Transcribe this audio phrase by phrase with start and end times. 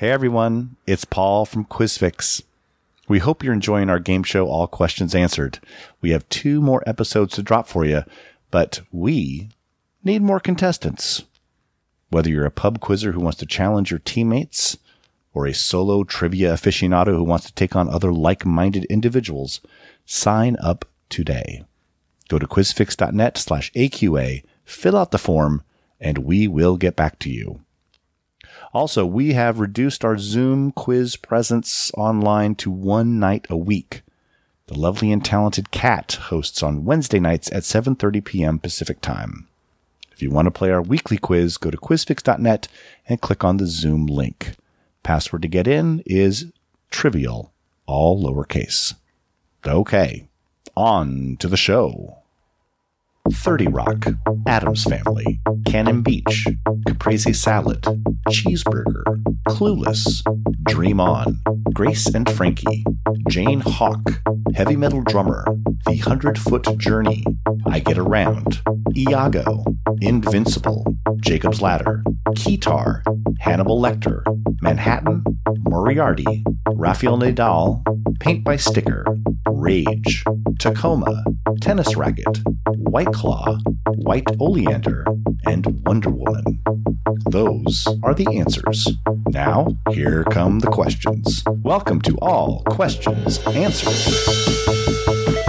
[0.00, 2.42] Hey everyone, it's Paul from QuizFix.
[3.06, 5.60] We hope you're enjoying our game show All Questions Answered.
[6.00, 8.04] We have two more episodes to drop for you,
[8.50, 9.50] but we
[10.02, 11.24] need more contestants.
[12.08, 14.78] Whether you're a pub quizzer who wants to challenge your teammates
[15.34, 19.60] or a solo trivia aficionado who wants to take on other like-minded individuals,
[20.06, 21.62] sign up today.
[22.30, 25.62] Go to quizfix.net slash AQA, fill out the form,
[26.00, 27.60] and we will get back to you.
[28.72, 34.02] Also, we have reduced our Zoom quiz presence online to one night a week.
[34.68, 38.58] The lovely and talented Kat hosts on Wednesday nights at 7:30 p.m.
[38.60, 39.48] Pacific Time.
[40.12, 42.68] If you want to play our weekly quiz, go to quizfix.net
[43.08, 44.54] and click on the Zoom link.
[45.02, 46.52] Password to get in is
[46.90, 47.52] trivial,
[47.86, 48.94] all lowercase.
[49.66, 50.28] Okay,
[50.76, 52.19] on to the show.
[53.32, 54.06] 30 Rock,
[54.46, 56.46] Addams Family, Cannon Beach,
[56.86, 57.82] Caprese Salad,
[58.28, 59.02] Cheeseburger,
[59.48, 60.22] Clueless,
[60.64, 61.40] Dream On,
[61.72, 62.84] Grace and Frankie,
[63.28, 64.00] Jane Hawk,
[64.54, 65.44] Heavy Metal Drummer,
[65.86, 67.24] The Hundred Foot Journey,
[67.66, 68.60] I Get Around,
[68.96, 69.64] Iago,
[70.00, 70.84] Invincible,
[71.20, 73.02] Jacob's Ladder, Keytar,
[73.38, 74.22] Hannibal Lecter,
[74.62, 75.24] Manhattan,
[75.60, 76.44] Moriarty,
[76.74, 77.82] Rafael Nadal,
[78.20, 79.04] Paint by Sticker,
[79.48, 80.24] Rage,
[80.58, 81.24] Tacoma,
[81.60, 83.58] Tennis Racket, White Claw,
[83.96, 85.04] White Oleander,
[85.44, 86.62] and Wonder Woman.
[87.28, 88.88] Those are the answers.
[89.28, 91.44] Now, here come the questions.
[91.62, 95.39] Welcome to All Questions Answered.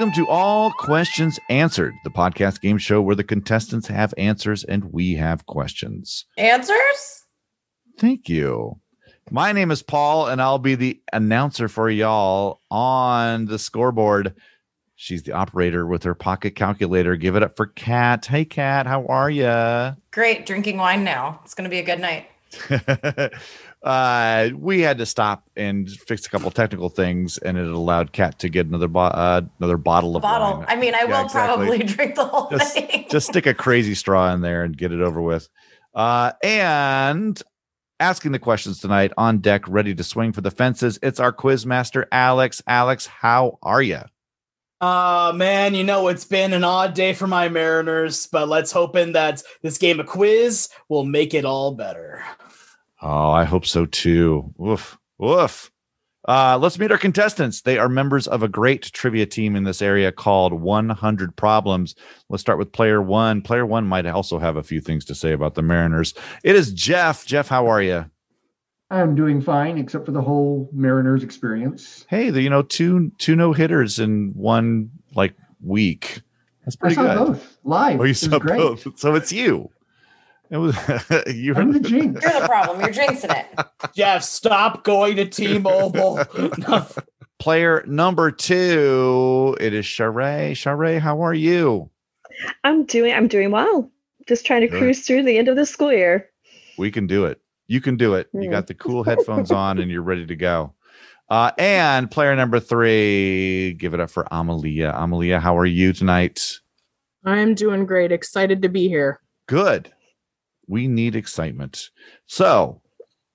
[0.00, 4.84] Welcome to All Questions Answered, the podcast game show where the contestants have answers and
[4.94, 6.24] we have questions.
[6.38, 7.26] Answers?
[7.98, 8.80] Thank you.
[9.30, 14.36] My name is Paul, and I'll be the announcer for y'all on the scoreboard.
[14.96, 17.14] She's the operator with her pocket calculator.
[17.16, 18.24] Give it up for Kat.
[18.24, 19.94] Hey, Kat, how are you?
[20.12, 20.46] Great.
[20.46, 21.40] Drinking wine now.
[21.44, 22.26] It's going to be a good night.
[23.82, 28.38] uh, we had to stop and fix a couple technical things, and it allowed Kat
[28.40, 30.58] to get another bo- uh, another bottle of Bottle.
[30.58, 30.66] wine.
[30.68, 31.66] I mean, I Yeah, will exactly.
[31.66, 33.06] probably drink the whole Just- thing.
[33.10, 35.48] just stick a crazy straw in there and get it over with.
[35.94, 37.42] Uh, and
[37.98, 40.98] asking the questions tonight on deck, ready to swing for the fences.
[41.02, 42.62] It's our quiz master, Alex.
[42.66, 44.00] Alex, how are you?
[44.82, 49.12] Uh man, you know it's been an odd day for my Mariners, but let's hoping
[49.12, 52.24] that this game of quiz will make it all better.
[53.02, 54.52] Oh, I hope so too.
[54.56, 55.70] Woof, woof.
[56.28, 57.62] Uh, let's meet our contestants.
[57.62, 61.94] They are members of a great trivia team in this area called 100 Problems.
[62.28, 63.40] Let's start with player one.
[63.40, 66.12] Player one might also have a few things to say about the Mariners.
[66.44, 67.24] It is Jeff.
[67.24, 68.04] Jeff, how are you?
[68.90, 72.04] I'm doing fine, except for the whole Mariners experience.
[72.10, 76.20] hey, the, you know, two two no hitters in one like week.
[76.64, 77.26] That's I pretty saw good.
[77.28, 78.00] both live.
[78.00, 78.58] Oh, you saw great.
[78.58, 78.98] both.
[78.98, 79.70] So it's you.
[80.50, 80.76] It was
[81.34, 81.54] you.
[81.54, 82.22] I'm the jinx.
[82.22, 82.80] You're the problem.
[82.80, 83.66] You're jinxing it.
[83.94, 86.24] Jeff, stop going to T-Mobile.
[86.58, 86.86] No.
[87.38, 89.56] Player number two.
[89.60, 90.54] It is Charae.
[90.54, 91.88] Charae, how are you?
[92.64, 93.90] I'm doing I'm doing well.
[94.28, 94.78] Just trying to Good.
[94.78, 96.28] cruise through the end of the school year.
[96.78, 97.40] We can do it.
[97.68, 98.28] You can do it.
[98.32, 98.50] You Mm.
[98.50, 100.74] got the cool headphones on and you're ready to go.
[101.28, 104.92] Uh, and player number three, give it up for Amalia.
[104.96, 106.58] Amalia, how are you tonight?
[107.24, 108.10] I'm doing great.
[108.12, 109.20] Excited to be here.
[109.46, 109.92] Good.
[110.70, 111.90] We need excitement.
[112.26, 112.80] So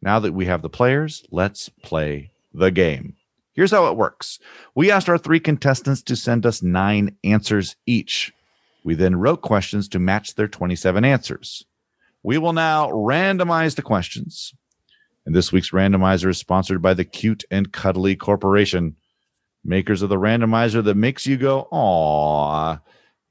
[0.02, 3.18] now that we have the players, let's play the game.
[3.52, 4.40] Here's how it works
[4.74, 8.32] we asked our three contestants to send us nine answers each.
[8.86, 11.66] We then wrote questions to match their 27 answers.
[12.24, 14.54] We will now randomize the questions.
[15.26, 18.96] And this week's randomizer is sponsored by the Cute and Cuddly Corporation,
[19.62, 22.78] makers of the randomizer that makes you go, "Aw."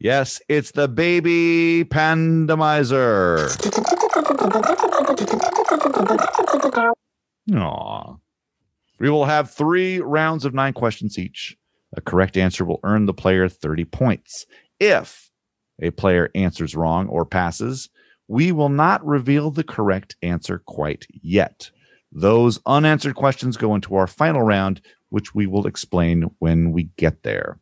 [0.04, 3.48] Yes, it's the baby pandomizer.
[7.56, 8.16] Aw.
[9.00, 11.56] We will have three rounds of nine questions each.
[11.96, 14.44] A correct answer will earn the player 30 points.
[14.78, 15.30] If
[15.80, 17.88] a player answers wrong or passes,
[18.28, 21.70] we will not reveal the correct answer quite yet.
[22.12, 27.22] Those unanswered questions go into our final round, which we will explain when we get
[27.22, 27.58] there.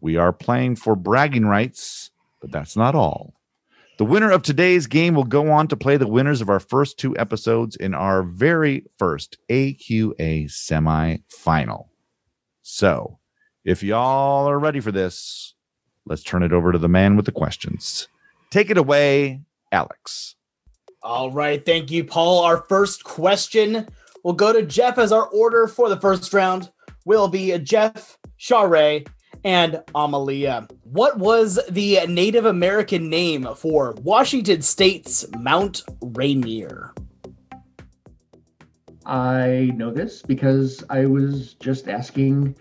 [0.00, 2.10] We are playing for bragging rights,
[2.40, 3.34] but that's not all.
[3.98, 6.98] The winner of today's game will go on to play the winners of our first
[6.98, 11.88] two episodes in our very first AQA semifinal.
[12.62, 13.18] So,
[13.62, 15.54] If y'all are ready for this,
[16.06, 18.08] let's turn it over to the man with the questions.
[18.50, 20.34] Take it away, Alex.
[21.02, 22.42] All right, thank you, Paul.
[22.42, 23.86] Our first question
[24.24, 26.70] will go to Jeff as our order for the first round
[27.04, 29.04] will be a Jeff, Charae,
[29.44, 30.68] and Amalia.
[30.84, 36.92] What was the Native American name for Washington State's Mount Rainier?
[39.06, 42.54] I know this because I was just asking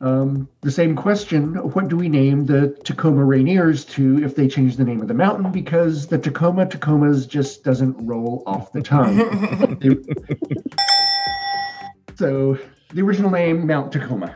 [0.00, 1.54] um, the same question.
[1.54, 5.14] What do we name the Tacoma Rainiers to if they change the name of the
[5.14, 5.52] mountain?
[5.52, 9.78] Because the Tacoma Tacomas just doesn't roll off the tongue.
[12.16, 12.58] so
[12.92, 14.34] the original name, Mount Tacoma.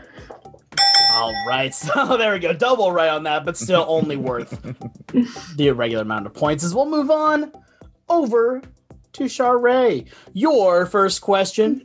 [1.18, 2.52] All right, so there we go.
[2.52, 4.62] Double right on that, but still only worth
[5.56, 6.62] the irregular amount of points.
[6.62, 7.50] As we'll move on
[8.08, 8.62] over
[9.14, 10.04] to Charae.
[10.32, 11.84] Your first question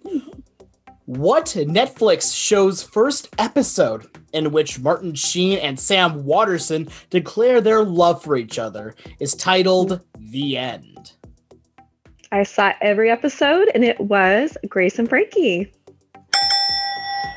[1.06, 8.24] What Netflix show's first episode in which Martin Sheen and Sam Waterston declare their love
[8.24, 11.14] for each other is titled The End?
[12.32, 15.74] I saw every episode and it was Grace and Frankie.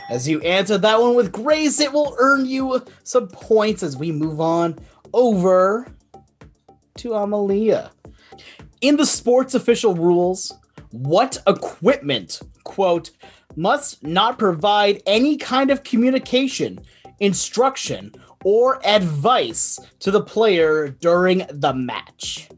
[0.08, 4.12] As you answer that one with grace, it will earn you some points as we
[4.12, 4.78] move on
[5.12, 5.88] over
[6.98, 7.90] to Amalia.
[8.80, 10.52] In the sport's official rules,
[10.90, 13.10] what equipment, quote,
[13.56, 16.78] must not provide any kind of communication,
[17.20, 18.12] instruction,
[18.44, 22.48] or advice to the player during the match?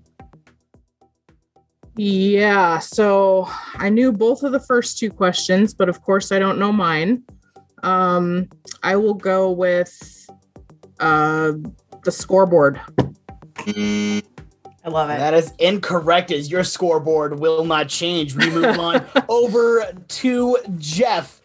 [1.97, 6.59] Yeah, so I knew both of the first two questions, but of course I don't
[6.59, 7.25] know mine.
[7.83, 8.49] Um,
[8.83, 10.29] I will go with
[11.01, 11.53] uh,
[12.05, 12.81] the scoreboard.
[13.67, 14.23] I
[14.91, 15.19] love it.
[15.19, 18.35] That is incorrect, as your scoreboard will not change.
[18.35, 21.41] We move on over to Jeff.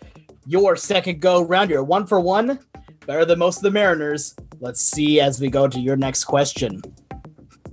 [0.46, 1.70] Your second go round.
[1.70, 2.60] You're one for one,
[3.06, 4.36] better than most of the Mariners.
[4.60, 6.82] Let's see as we go to your next question.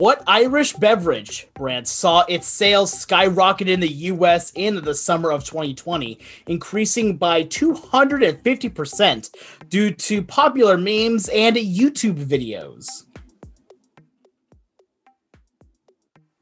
[0.00, 5.44] What Irish beverage brand saw its sales skyrocket in the US in the summer of
[5.44, 9.30] 2020, increasing by 250%
[9.68, 12.86] due to popular memes and YouTube videos?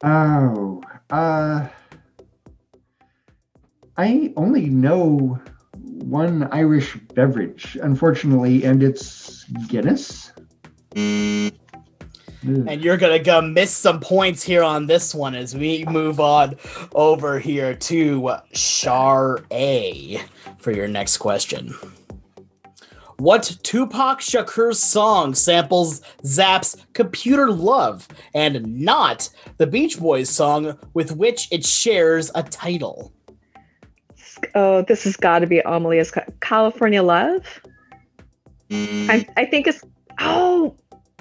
[0.05, 1.67] Oh, uh,
[3.97, 5.41] I only know
[5.75, 10.31] one Irish beverage, unfortunately, and it's Guinness.
[12.47, 12.67] Ugh.
[12.69, 16.57] And you're gonna go miss some points here on this one as we move on
[16.95, 20.21] over here to Charae
[20.59, 21.75] for your next question.
[23.19, 31.17] What Tupac Shakur's song samples Zapp's Computer Love and not the Beach Boys song with
[31.17, 33.13] which it shares a title?
[34.55, 37.61] Oh, this has got to be Amalia's Ca- California Love.
[38.71, 39.11] Mm.
[39.11, 39.83] I, I think it's.
[40.21, 40.77] Oh,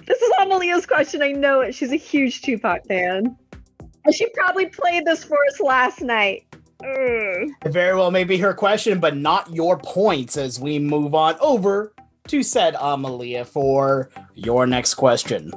[0.08, 1.22] this is Amalia's question.
[1.22, 1.76] I know it.
[1.76, 3.38] She's a huge Tupac fan.
[4.06, 6.46] And she probably played this for us last night.
[6.82, 7.50] Ugh.
[7.66, 11.94] It very well maybe her question, but not your points as we move on over
[12.28, 15.52] to said Amalia for your next question.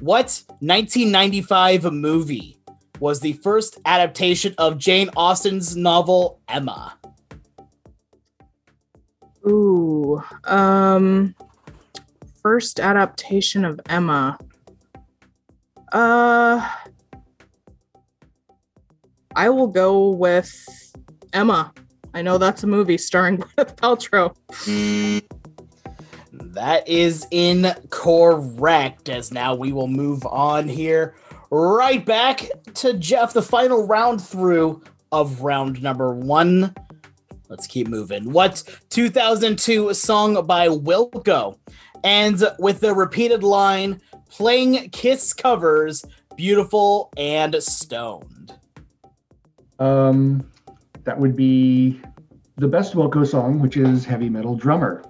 [0.00, 2.58] What 1995 movie
[2.98, 6.96] was the first adaptation of Jane Austen's novel Emma?
[9.46, 11.34] Ooh, um,
[12.42, 14.38] first adaptation of Emma.
[15.92, 16.68] Uh,
[19.34, 20.52] I will go with
[21.32, 21.72] Emma.
[22.14, 24.34] I know that's a movie starring Gwyneth Paltrow.
[26.32, 31.14] That is incorrect, as now we will move on here
[31.50, 34.82] right back to Jeff, the final round through
[35.12, 36.74] of round number one.
[37.48, 38.30] Let's keep moving.
[38.30, 41.58] What 2002 song by Wilco
[42.04, 46.04] ends with the repeated line playing Kiss covers,
[46.36, 48.54] beautiful and stoned?
[49.78, 50.50] Um,
[51.04, 52.00] that would be
[52.56, 55.02] the best Wilco song, which is Heavy Metal Drummer.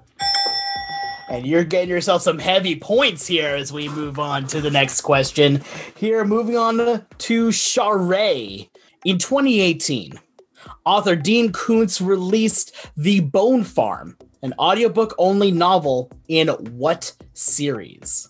[1.31, 5.03] And you're getting yourself some heavy points here as we move on to the next
[5.03, 5.63] question.
[5.95, 8.69] Here, moving on to Charae.
[9.05, 10.19] In 2018,
[10.85, 18.29] author Dean Koontz released The Bone Farm, an audiobook only novel in what series?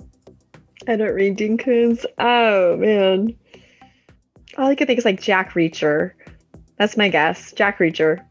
[0.89, 2.07] I don't read Dean Koontz.
[2.19, 3.37] Oh, man.
[4.59, 6.13] All I can think is like Jack Reacher.
[6.79, 7.53] That's my guess.
[7.53, 8.25] Jack Reacher.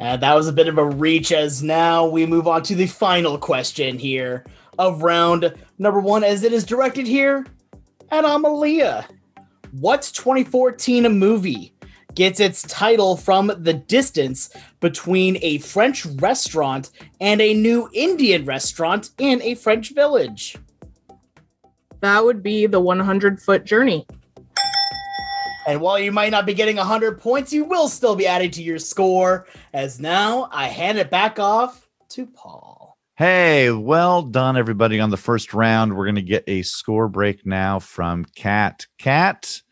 [0.00, 2.86] And that was a bit of a reach as now we move on to the
[2.86, 4.44] final question here
[4.78, 7.46] of round number one, as it is directed here
[8.10, 9.08] at Amalia.
[9.72, 11.72] What 2014 a movie
[12.18, 19.10] gets its title from the distance between a French restaurant and a new Indian restaurant
[19.18, 20.56] in a French village?
[22.00, 24.04] That would be the 100 foot journey.
[25.68, 28.62] And while you might not be getting 100 points, you will still be adding to
[28.64, 29.46] your score.
[29.72, 32.96] As now I hand it back off to Paul.
[33.14, 35.96] Hey, well done, everybody, on the first round.
[35.96, 38.86] We're going to get a score break now from Cat.
[38.98, 39.62] Kat,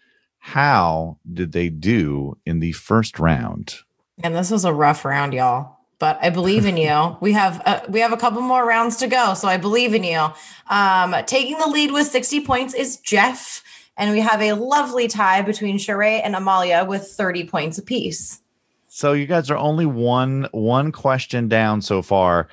[0.47, 3.75] how did they do in the first round?
[4.23, 5.79] And this was a rough round, y'all.
[5.99, 7.17] But I believe in you.
[7.21, 10.05] we have uh, we have a couple more rounds to go, so I believe in
[10.05, 10.29] you.
[10.71, 13.65] Um, taking the lead with 60 points is Jeff,
[13.97, 18.41] and we have a lovely tie between Charae and Amalia with 30 points apiece.
[18.87, 22.47] So you guys are only one one question down so far.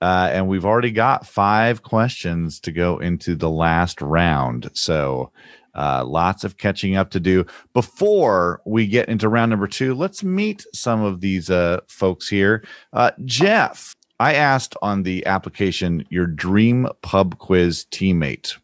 [0.00, 4.70] Uh, and we've already got five questions to go into the last round.
[4.72, 5.30] So
[5.74, 7.44] uh, lots of catching up to do.
[7.74, 12.64] Before we get into round number two, let's meet some of these uh, folks here.
[12.92, 18.56] Uh, Jeff, I asked on the application your dream pub quiz teammate.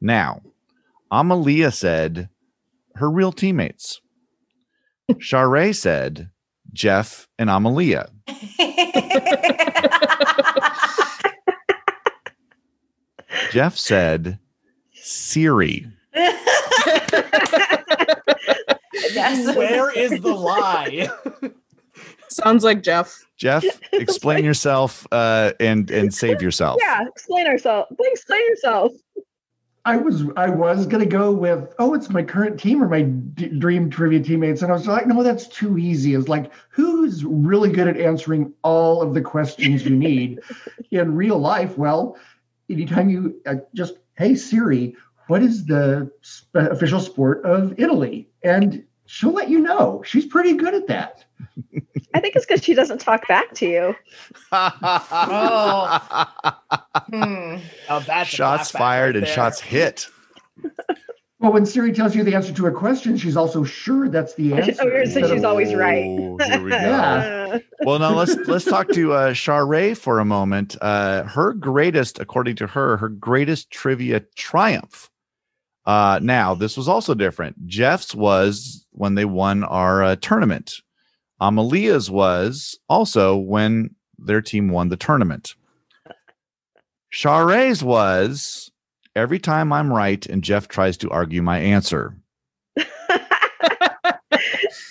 [0.00, 0.40] Now,
[1.10, 2.28] Amalia said
[2.94, 4.00] her real teammates.
[5.20, 6.30] Charae said
[6.72, 8.08] Jeff and Amalia.
[13.50, 14.38] Jeff said
[14.92, 15.86] Siri.
[19.14, 19.54] Yes.
[19.56, 21.08] Where is the lie?
[22.28, 23.26] Sounds like Jeff.
[23.36, 26.78] Jeff, explain yourself uh, and and save yourself.
[26.80, 27.94] Yeah, explain ourselves.
[28.00, 28.92] Explain yourself.
[29.84, 33.56] I was I was gonna go with oh it's my current team or my d-
[33.58, 36.14] dream trivia teammates and I was like no that's too easy.
[36.14, 40.40] It's like who's really good at answering all of the questions you need
[40.90, 41.78] in real life?
[41.78, 42.18] Well,
[42.68, 44.96] anytime you uh, just hey Siri,
[45.28, 48.28] what is the sp- official sport of Italy?
[48.42, 50.02] And she'll let you know.
[50.04, 51.24] She's pretty good at that.
[52.14, 53.94] I think it's because she doesn't talk back to you.
[54.52, 56.26] Oh.
[57.12, 57.56] Hmm.
[57.88, 60.08] Oh, that's shots fired right and shots hit.
[61.38, 64.54] Well, when Siri tells you the answer to a question, she's also sure that's the
[64.54, 64.82] Oh, answer.
[64.82, 66.02] oh, you're- so she's of- always right.
[66.18, 66.76] Oh, here we go.
[66.76, 67.58] Yeah.
[67.84, 70.76] well, now let's let's talk to uh, Charae for a moment.
[70.80, 75.10] Uh, her greatest, according to her, her greatest trivia triumph.
[75.86, 77.66] Uh, now this was also different.
[77.66, 80.74] Jeff's was when they won our uh, tournament.
[81.40, 85.54] Amalia's was also when their team won the tournament.
[87.10, 88.70] Charae's was
[89.14, 92.16] every time I'm right and Jeff tries to argue my answer.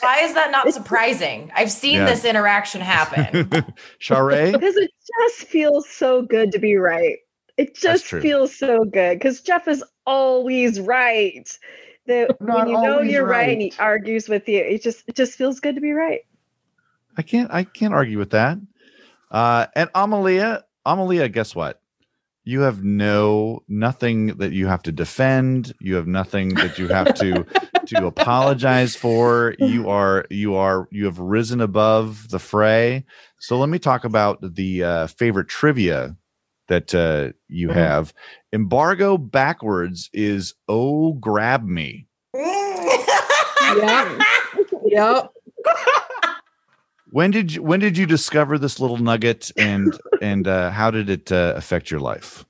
[0.02, 1.52] Why is that not surprising?
[1.56, 2.06] I've seen Yeah.
[2.06, 3.50] this interaction happen.
[4.00, 7.18] Charae, Because it just feels so good to be right.
[7.58, 11.58] It just feels so good because Jeff is always right.
[12.08, 13.50] That Not when you know you're right.
[13.50, 16.22] and he argues with you, it just it just feels good to be right.
[17.18, 18.60] I can't I can't argue with that.
[19.32, 21.82] Uh and Amalia, Amalia, guess what?
[22.44, 25.74] You have no nothing that you have to defend.
[25.80, 27.46] You have nothing that you have to
[27.88, 29.56] to apologize for.
[29.58, 33.06] You are you are you have risen above the fray.
[33.40, 36.18] So let me talk about the uh, favorite trivia
[36.68, 37.74] that uh, you Mhm.
[37.74, 38.14] have.
[38.54, 42.08] Embargo backwards is oh grab me.
[42.34, 44.20] Yeah.
[44.86, 45.32] Yep.
[47.12, 51.10] When did you when did you discover this little nugget and and uh, how did
[51.10, 52.46] it uh, affect your life?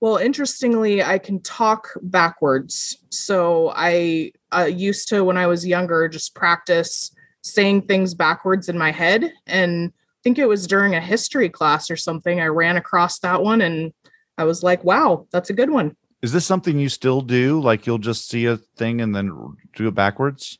[0.00, 2.98] Well, interestingly, I can talk backwards.
[3.10, 7.10] So I uh, used to, when I was younger, just practice
[7.42, 9.32] saying things backwards in my head.
[9.46, 9.92] And I
[10.26, 12.40] think it was during a history class or something.
[12.40, 13.92] I ran across that one and
[14.36, 15.96] I was like, wow, that's a good one.
[16.20, 17.60] Is this something you still do?
[17.60, 19.30] Like you'll just see a thing and then
[19.76, 20.58] do it backwards?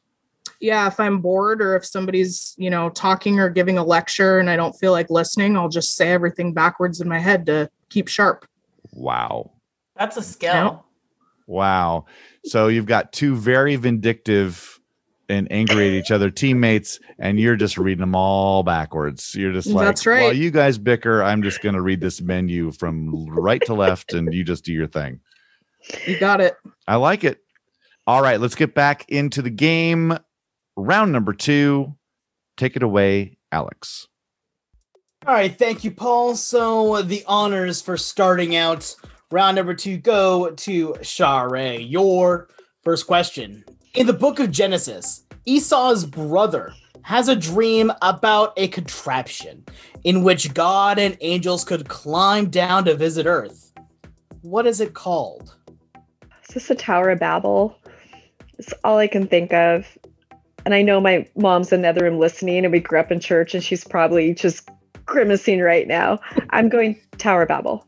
[0.61, 4.49] Yeah, if I'm bored or if somebody's, you know, talking or giving a lecture and
[4.49, 8.06] I don't feel like listening, I'll just say everything backwards in my head to keep
[8.06, 8.46] sharp.
[8.92, 9.50] Wow.
[9.96, 10.52] That's a skill.
[10.52, 10.76] Yeah.
[11.49, 12.04] Wow.
[12.44, 14.75] So you've got two very vindictive
[15.28, 19.35] and angry at each other teammates, and you're just reading them all backwards.
[19.35, 20.23] You're just like, That's right.
[20.23, 24.12] While you guys bicker, I'm just going to read this menu from right to left,
[24.12, 25.21] and you just do your thing.
[26.06, 26.56] You got it.
[26.87, 27.40] I like it.
[28.06, 30.16] All right, let's get back into the game.
[30.76, 31.95] Round number two.
[32.56, 34.06] Take it away, Alex.
[35.26, 36.37] All right, thank you, Paul.
[36.37, 38.95] So uh, the honors for starting out
[39.30, 41.80] round number two go to Charae.
[41.83, 42.49] Your
[42.83, 43.64] first question.
[43.96, 49.64] In the book of Genesis, Esau's brother has a dream about a contraption
[50.04, 53.72] in which God and angels could climb down to visit Earth.
[54.42, 55.56] What is it called?
[56.46, 57.74] Is this a Tower of Babel?
[58.58, 59.86] It's all I can think of.
[60.66, 63.18] And I know my mom's in the other room listening, and we grew up in
[63.18, 64.68] church, and she's probably just
[65.06, 66.20] grimacing right now.
[66.50, 67.86] I'm going Tower Babel.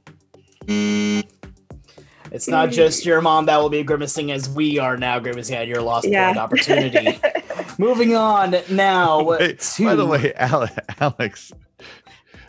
[2.33, 5.67] It's not just your mom that will be grimacing as we are now grimacing at
[5.67, 6.27] your lost Yeah.
[6.29, 7.19] point opportunity.
[7.79, 11.53] Moving on now Wait, to by the way, Alex,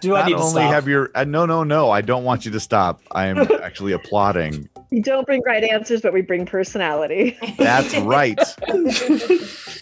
[0.02, 0.74] do I not need to only stop?
[0.74, 3.02] have your uh, no, no, no, I don't want you to stop.
[3.12, 4.68] I am actually applauding.
[4.92, 7.38] We don't bring right answers, but we bring personality.
[7.58, 8.40] That's right.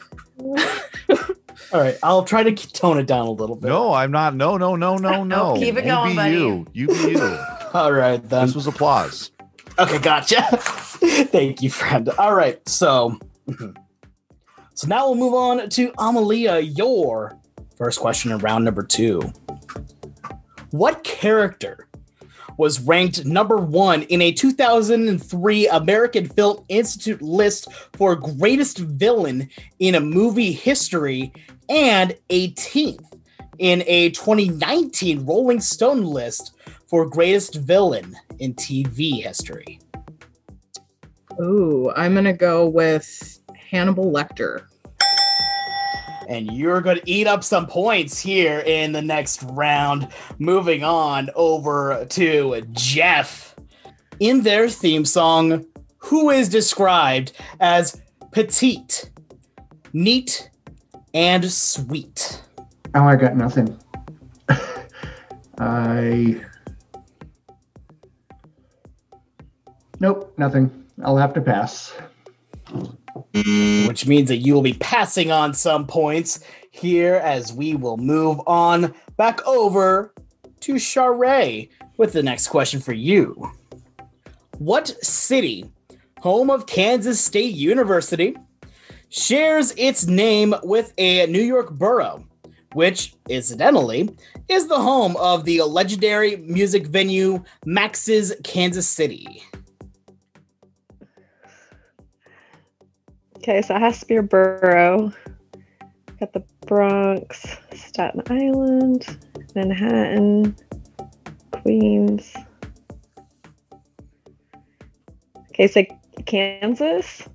[1.74, 3.68] All right, I'll try to tone it down a little bit.
[3.68, 4.36] No, I'm not.
[4.36, 5.56] No, no, no, no, no.
[5.56, 6.34] keep it you going, be buddy.
[6.34, 6.66] you.
[6.74, 7.38] You be you.
[7.74, 8.46] All right then.
[8.46, 9.32] This was applause.
[9.80, 10.42] Okay, gotcha.
[11.32, 12.10] Thank you, friend.
[12.18, 13.72] All right, so hmm.
[14.74, 16.60] so now we'll move on to Amalia.
[16.60, 17.38] Your
[17.78, 19.22] first question in round number two.
[20.72, 21.88] What character
[22.58, 29.94] was ranked number one in a 2003 American Film Institute list for greatest villain in
[29.94, 31.32] a movie history
[31.70, 33.14] and 18th
[33.60, 36.56] in a 2019 Rolling Stone list
[36.88, 39.80] for greatest villain in TV history?
[41.42, 43.40] Ooh, I'm gonna go with
[43.70, 44.66] Hannibal Lecter.
[46.28, 50.10] And you're going to eat up some points here in the next round.
[50.40, 53.56] Moving on over to Jeff.
[54.20, 55.66] In their theme song,
[56.00, 58.02] who is described as
[58.32, 59.10] petite,
[59.94, 60.50] neat,
[61.14, 62.42] and sweet?
[62.94, 63.78] Oh, I got nothing.
[65.60, 66.42] I.
[70.00, 70.86] Nope, nothing.
[71.04, 71.94] I'll have to pass.
[73.88, 78.40] which means that you will be passing on some points here as we will move
[78.46, 80.14] on back over
[80.62, 83.52] to Charae with the next question for you.
[84.60, 85.72] What city,
[86.20, 88.36] home of Kansas State University,
[89.10, 92.26] shares its name with a New York borough,
[92.74, 94.10] which, incidentally,
[94.50, 99.44] is the home of the legendary music venue Max's Kansas City?
[103.48, 105.10] Okay, so it has to be a borough.
[106.20, 109.18] Got the Bronx, Staten Island,
[109.56, 110.54] Manhattan,
[111.54, 112.34] Queens.
[115.52, 115.86] Okay, so
[116.26, 117.30] Kansas.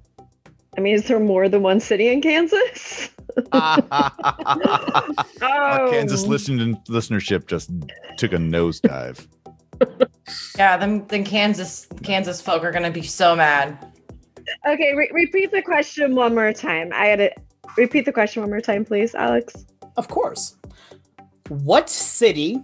[0.77, 3.09] I mean, is there more than one city in Kansas?
[5.45, 7.71] Oh, Kansas listen- listenership just
[8.19, 9.27] took a nosedive.
[10.57, 13.92] Yeah, then then Kansas Kansas folk are gonna be so mad.
[14.67, 16.91] Okay, re- repeat the question one more time.
[16.95, 17.39] I had it.
[17.77, 19.67] Repeat the question one more time, please, Alex.
[19.97, 20.57] Of course.
[21.49, 22.61] What city,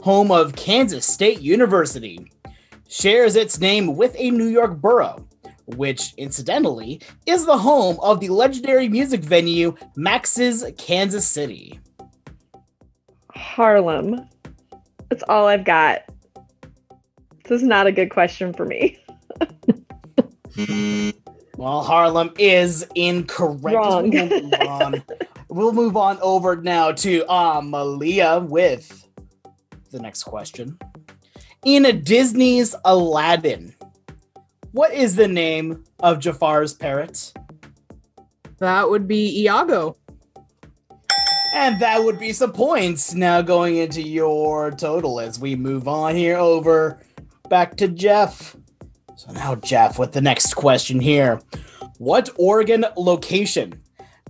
[0.00, 2.32] home of Kansas State University,
[2.88, 5.26] shares its name with a New York borough,
[5.66, 11.78] which incidentally is the home of the legendary music venue Max's Kansas City?
[13.34, 14.28] Harlem.
[15.10, 16.02] That's all I've got.
[17.44, 18.98] This is not a good question for me.
[20.54, 21.10] Hmm.
[21.56, 23.76] Well, Harlem is incorrect.
[23.76, 24.10] Wrong.
[24.10, 25.02] We'll move on,
[25.48, 29.06] we'll move on over now to um, Amalia with
[29.90, 30.78] the next question.
[31.64, 33.74] In Disney's Aladdin,
[34.72, 37.32] what is the name of Jafar's parrot?
[38.58, 39.96] That would be Iago.
[41.54, 46.16] And that would be some points now going into your total as we move on
[46.16, 47.02] here over
[47.50, 48.56] back to Jeff.
[49.24, 51.40] So now, Jeff, with the next question here.
[51.98, 53.80] What Oregon location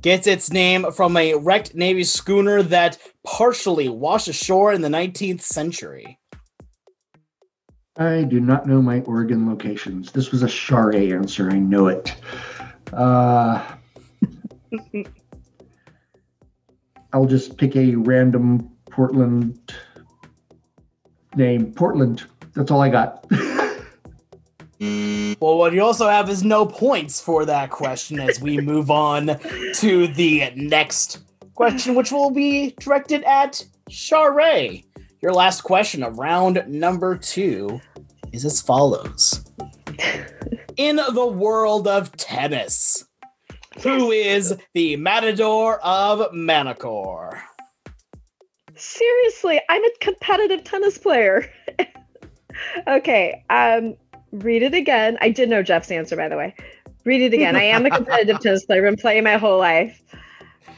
[0.03, 5.41] gets its name from a wrecked Navy schooner that partially washed ashore in the 19th
[5.41, 6.19] century?
[7.97, 10.13] I do not know my Oregon locations.
[10.13, 11.51] This was a Charae answer.
[11.51, 12.15] I know it.
[12.93, 13.67] Uh,
[17.15, 19.73] I'll just pick a random Portland
[21.35, 21.73] name.
[21.73, 22.25] Portland.
[22.53, 23.25] That's all I got.
[25.43, 29.41] Well, what you also have is no points for that question as we move on
[29.75, 31.19] to the next
[31.55, 34.85] question, which will be directed at Charae.
[35.21, 37.81] Your last question of round number two
[38.31, 39.45] is as follows
[40.77, 43.05] In the world of tennis,
[43.81, 47.43] who is the Matador of Manacor?
[48.77, 51.53] Seriously, I'm a competitive tennis player.
[52.87, 53.97] okay, um,
[54.33, 55.19] read it again.
[55.21, 56.55] I did know Jeff's answer, by the way.
[57.05, 57.57] Read it again.
[57.57, 58.87] I am a competitive tennis player.
[58.87, 60.01] I've been playing my whole life.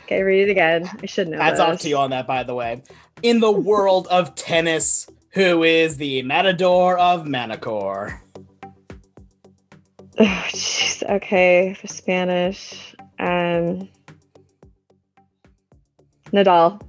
[0.05, 0.91] Okay, read it again.
[1.03, 1.39] I should know.
[1.39, 2.83] Hats off to you on that, by the way.
[3.23, 8.21] In the world of tennis, who is the Matador of Manacor?
[10.17, 11.03] Oh, jeez.
[11.11, 12.95] Okay, for Spanish.
[13.19, 13.89] Um,
[16.33, 16.81] Nadal.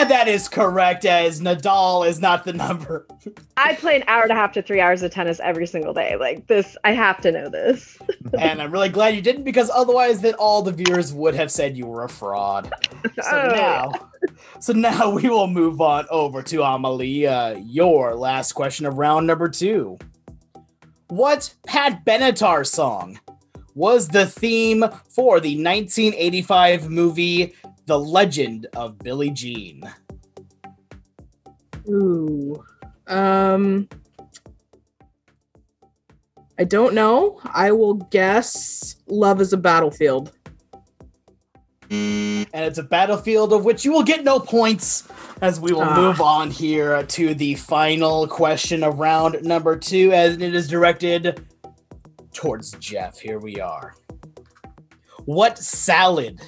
[0.00, 3.06] And that is correct, as Nadal is not the number.
[3.58, 6.16] I play an hour and a half to three hours of tennis every single day.
[6.16, 7.98] Like this, I have to know this.
[8.38, 11.76] and I'm really glad you didn't because otherwise then all the viewers would have said
[11.76, 12.72] you were a fraud.
[13.22, 13.48] So Oh.
[13.54, 13.92] now
[14.58, 19.50] so now we will move on over to Amalia, your last question of round number
[19.50, 19.98] two.
[21.08, 23.20] What Pat Benatar song
[23.80, 27.54] was the theme for the 1985 movie
[27.86, 29.82] The Legend of Billie Jean?
[31.88, 32.62] Ooh.
[33.06, 33.88] Um
[36.58, 37.40] I don't know.
[37.54, 40.30] I will guess Love is a Battlefield.
[41.90, 45.08] And it's a battlefield of which you will get no points
[45.40, 45.96] as we will Ah.
[45.96, 51.44] move on here to the final question of round number two, as it is directed
[52.32, 53.18] towards Jeff.
[53.18, 53.94] Here we are.
[55.24, 56.40] What salad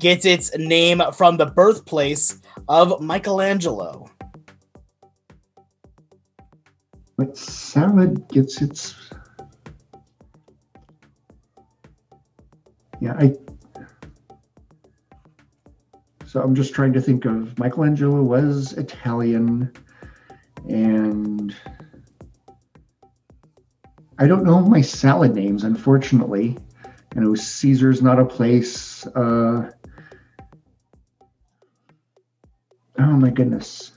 [0.00, 4.08] gets its name from the birthplace of Michelangelo?
[7.16, 8.94] What salad gets its.
[13.00, 13.34] Yeah, I.
[16.24, 19.72] So I'm just trying to think of Michelangelo was Italian,
[20.68, 21.54] and
[24.22, 26.56] I don't know my salad names, unfortunately.
[27.16, 29.04] I know Caesar's not a place.
[29.04, 29.72] Uh,
[33.00, 33.90] oh my goodness.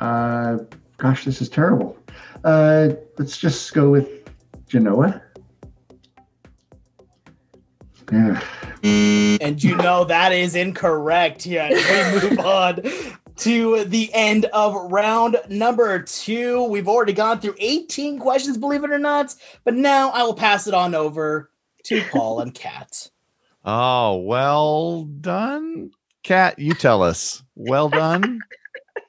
[0.00, 0.60] Uh,
[0.96, 1.98] gosh, this is terrible.
[2.42, 4.08] Uh, let's just go with
[4.66, 5.20] Genoa.
[8.10, 8.42] Ugh.
[8.82, 11.44] And you know that is incorrect.
[11.44, 16.64] Yeah, we move on to the end of round number two.
[16.64, 19.34] We've already gone through 18 questions, believe it or not.
[19.64, 21.50] But now I will pass it on over
[21.84, 23.10] to Paul and Kat.
[23.64, 25.90] Oh, well done.
[26.22, 27.42] Kat, you tell us.
[27.54, 28.40] Well done.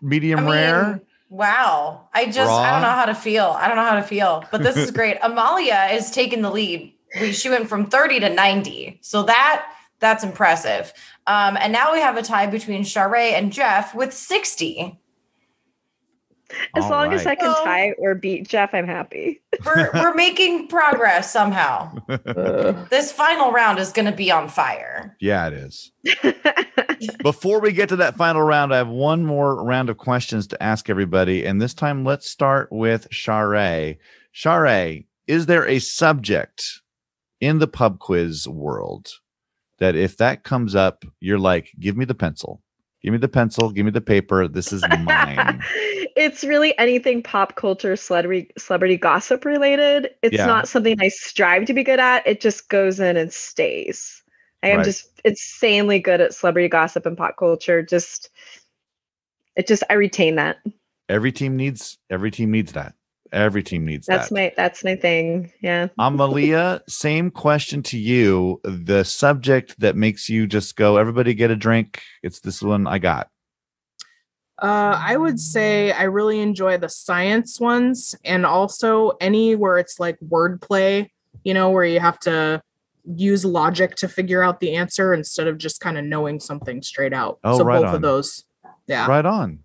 [0.02, 1.02] Medium I mean, rare.
[1.30, 2.10] Wow.
[2.14, 3.56] I just I don't know how to feel.
[3.58, 4.46] I don't know how to feel.
[4.52, 5.18] But this is great.
[5.22, 6.94] Amalia is taking the lead.
[7.20, 9.00] We she went from 30 to 90.
[9.02, 9.66] So that
[10.04, 10.94] that's impressive.
[11.26, 15.00] Um, and now we have a tie between Charae and Jeff with 60.
[16.76, 19.42] As All long as I can Well- tie or beat Jeff, I'm happy.
[19.66, 21.96] We're we're making progress somehow.
[22.08, 25.16] Uh, This final round is gonna be on fire.
[25.20, 25.92] Yeah, it is.
[27.24, 30.62] Before we get to that final round, I have one more round of questions to
[30.62, 31.44] ask everybody.
[31.44, 33.98] And this time, let's start with Charae.
[34.32, 36.82] Charae, is there a subject
[37.42, 39.10] in the pub quiz world
[39.80, 42.62] that if that comes up, you're like, give me the pencil,
[43.02, 44.48] give me the pencil, give me the paper.
[44.48, 45.60] This is mine.
[46.16, 50.12] it's really anything pop culture, celebrity, celebrity gossip related.
[50.22, 50.46] It's Yeah.
[50.46, 52.26] not something I strive to be good at.
[52.28, 54.22] It just goes in and stays.
[54.62, 54.86] I am Right.
[54.86, 57.82] just insanely good at celebrity gossip and pop culture.
[57.82, 58.30] Just,
[59.56, 60.58] it just, I retain that.
[61.10, 62.96] every team needs every team needs that.
[63.34, 64.36] Every team needs That's that.
[64.36, 65.52] my, that's my thing.
[65.60, 65.88] Yeah.
[65.98, 68.62] Amalia, same question to you.
[68.64, 72.04] The subject that makes you just go, everybody get a drink.
[72.22, 73.30] It's this one I got.
[74.62, 80.00] Uh, I would say I really enjoy the science ones and also any where it's
[80.00, 81.10] like wordplay,
[81.44, 82.62] you know, where you have to
[83.04, 87.14] use logic to figure out the answer instead of just kind of knowing something straight
[87.14, 87.40] out.
[87.44, 87.96] Oh, so right both on.
[87.96, 88.46] of those.
[88.88, 89.08] Yeah.
[89.08, 89.60] Right on.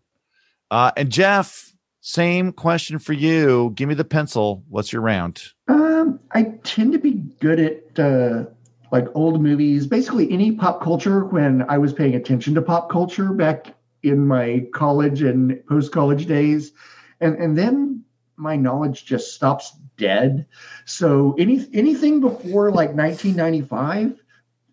[0.71, 1.68] Uh, and Jeff,
[2.09, 3.71] same question for you.
[3.75, 4.65] Give me the pencil.
[4.71, 5.53] What's your round?
[5.69, 8.47] Um, I tend to be good at uh,
[8.91, 11.27] like old movies, basically any pop culture.
[11.27, 16.25] When I was paying attention to pop culture back in my college and post college
[16.25, 16.73] days,
[17.21, 18.03] and and then
[18.37, 20.47] my knowledge just stops dead.
[20.87, 24.19] So any anything before like 1995,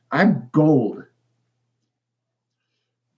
[0.09, 1.03] I'm gold.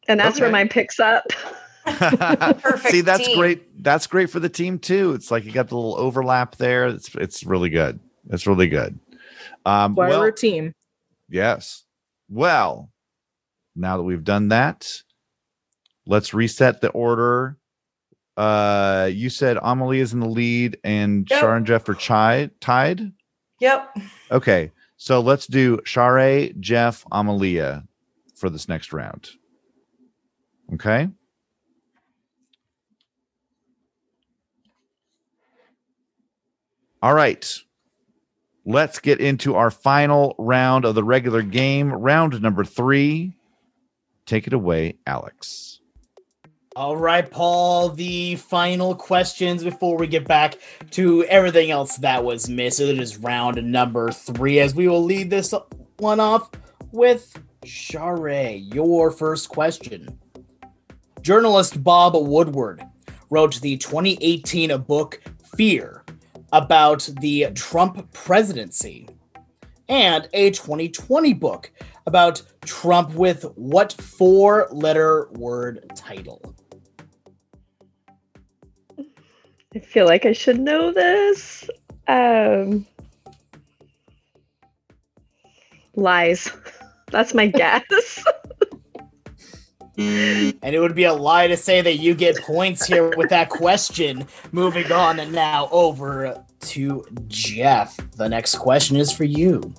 [0.07, 0.53] And that's where Okay.
[0.53, 1.27] mine picks up.
[2.61, 3.37] Perfect See, that's team.
[3.37, 3.83] great.
[3.83, 5.13] That's great for the team too.
[5.13, 6.87] It's like you got the little overlap there.
[6.87, 7.99] It's it's really good.
[8.29, 8.99] It's really good.
[9.65, 10.73] Um, Why well, we're a team.
[11.29, 11.83] Yes.
[12.29, 12.91] Well,
[13.75, 14.91] now that we've done that,
[16.05, 17.57] let's reset the order.
[18.35, 21.39] Uh, you said Amelie is in the lead and Yep.
[21.39, 23.11] Shar and Jeff are chi- tied.
[23.59, 23.97] Yep.
[24.31, 27.83] Okay, so let's do Charae, Jeff, Amalia
[28.35, 29.31] for this next round.
[30.73, 31.09] Okay.
[37.07, 37.63] All right.
[38.65, 43.31] Let's get into our final round of the regular game, round number three.
[44.25, 45.79] Take it away, Alex.
[46.75, 50.55] All right, Paul, the final questions before we get back
[50.91, 52.81] to everything else that was missed.
[52.81, 55.53] It is round number three, as we will lead this
[55.99, 56.51] one off
[56.91, 58.57] with Charae.
[58.73, 60.19] Your first question.
[61.21, 62.83] Journalist Bob Woodward
[63.29, 65.21] wrote the 2018 book
[65.55, 65.96] Fear
[66.51, 69.07] about the Trump presidency
[69.89, 71.71] and a 2020 book
[72.05, 76.55] about Trump with what four letter word title?
[79.75, 81.69] I feel like I should know this.
[82.07, 82.87] Um,
[85.95, 86.49] lies.
[87.11, 88.23] That's my guess.
[89.97, 90.57] Mm.
[90.61, 93.49] And it would be a lie to say that you get points here with that
[93.49, 94.27] question.
[94.51, 97.97] Moving on and now over to Jeff.
[98.15, 99.73] The next question is for you.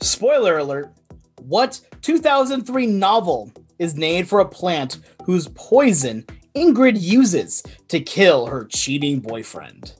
[0.00, 0.92] Spoiler alert
[1.40, 8.64] What 2003 novel is named for a plant whose poison Ingrid uses to kill her
[8.64, 9.94] cheating boyfriend?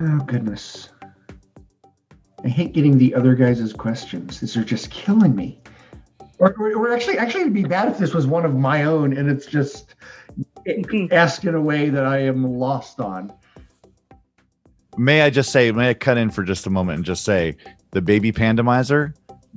[0.00, 0.88] Oh goodness.
[2.42, 4.40] I hate getting the other guys' questions.
[4.40, 5.60] These are just killing me.
[6.40, 9.16] Or, or, or actually, actually, it'd be bad if this was one of my own
[9.16, 9.94] and it's just
[11.12, 13.32] asked in a way that I am lost on.
[14.96, 17.56] May I just say, may I cut in for just a moment and just say
[17.92, 19.14] the baby pandomizer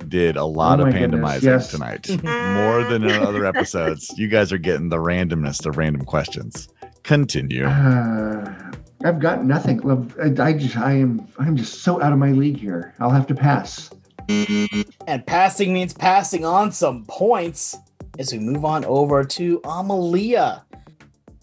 [0.08, 1.70] did a lot Oh of my goodness, pandomizing yes.
[1.70, 2.08] tonight.
[2.22, 4.12] More than in other episodes.
[4.18, 6.68] You guys are getting the randomness of random questions.
[7.02, 7.64] Continue.
[7.64, 8.72] Uh,
[9.04, 9.80] I've got nothing.
[10.20, 12.94] I, I just, I am, I'm just so out of my league here.
[13.00, 13.90] I'll have to pass.
[14.28, 17.76] And passing means passing on some points
[18.18, 20.64] as we move on over to Amalia.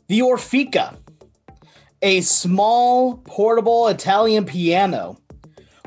[0.07, 0.97] The Orphica,
[2.01, 5.17] a small portable Italian piano,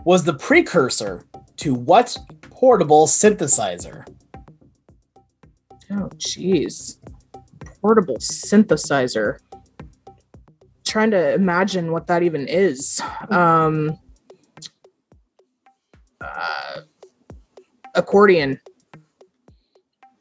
[0.05, 1.25] was the precursor
[1.57, 4.07] to what portable synthesizer?
[5.91, 6.99] Oh, jeez.
[7.81, 9.39] Portable synthesizer.
[10.85, 13.01] Trying to imagine what that even is.
[13.31, 13.99] Um,
[16.35, 16.81] uh,
[17.95, 18.61] accordion.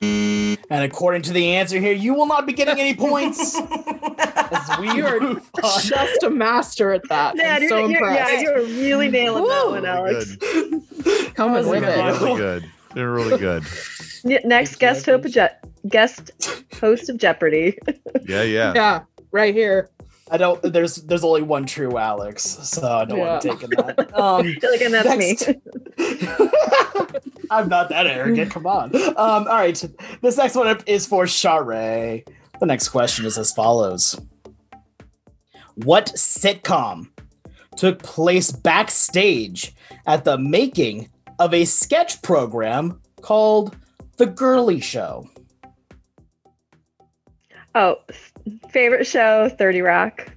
[0.01, 3.55] And according to the answer here, you will not be getting any points.
[4.17, 5.19] As we are
[5.81, 7.35] just a master at that.
[7.37, 10.35] Yeah, I'm you're, so you're, yeah, you're really nailing that one, Alex.
[10.35, 10.81] Good.
[11.35, 11.95] Coming with Really it.
[11.95, 12.21] good.
[12.21, 12.71] Really good.
[12.93, 13.63] They're really good.
[14.25, 15.47] Yeah, Next guest hope of Je-
[15.87, 16.31] guest
[16.79, 17.77] host of Jeopardy.
[18.27, 18.73] Yeah, yeah.
[18.75, 19.89] Yeah, right here.
[20.33, 20.59] I don't.
[20.63, 24.19] There's there's only one true Alex, so I don't want to take that.
[24.19, 25.37] Um, I feel like and that's me.
[27.51, 28.49] I'm not that arrogant.
[28.49, 28.95] Come on.
[28.95, 29.81] Um, all right.
[30.21, 32.25] This next one is for Charae.
[32.59, 34.19] The next question is as follows
[35.75, 37.09] What sitcom
[37.77, 39.75] took place backstage
[40.07, 43.77] at the making of a sketch program called
[44.17, 45.29] The Girly Show?
[47.75, 47.97] Oh,
[48.69, 50.31] favorite show, 30 Rock.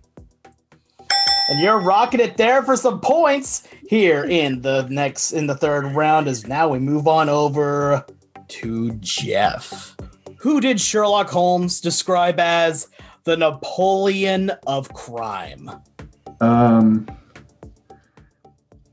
[1.48, 5.94] And you're rocking it there for some points here in the next in the third
[5.94, 8.04] round as now we move on over
[8.48, 9.96] to Jeff.
[10.38, 12.88] Who did Sherlock Holmes describe as
[13.24, 15.70] the Napoleon of crime?
[16.40, 17.06] Um,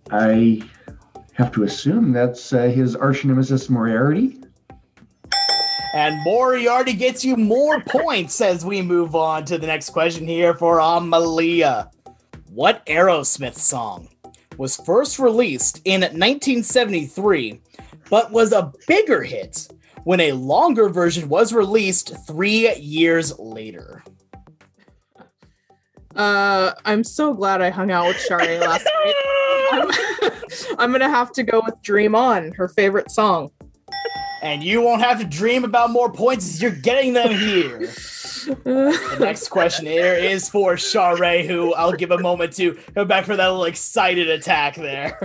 [0.10, 0.62] I
[1.34, 4.43] have to assume that's uh, his arch nemesis Moriarty.
[5.94, 10.56] And Moriarty gets you more points as we move on to the next question here
[10.56, 11.92] for Amalia.
[12.50, 14.10] What Aerosmith song
[14.58, 17.62] was first released in 1973
[18.10, 19.68] but was a bigger hit
[20.04, 24.04] when a longer version was released three years later?
[26.16, 29.16] Uh, I'm so glad I hung out with Charae last night.
[29.72, 29.92] I'm,
[30.80, 33.52] I'm gonna have to go with Dream On, her favorite song.
[34.44, 37.80] And you won't have to dream about more points as you're getting them here.
[38.46, 43.24] The next question here is for Charae, who I'll give a moment to go back
[43.24, 45.18] for that little excited attack there.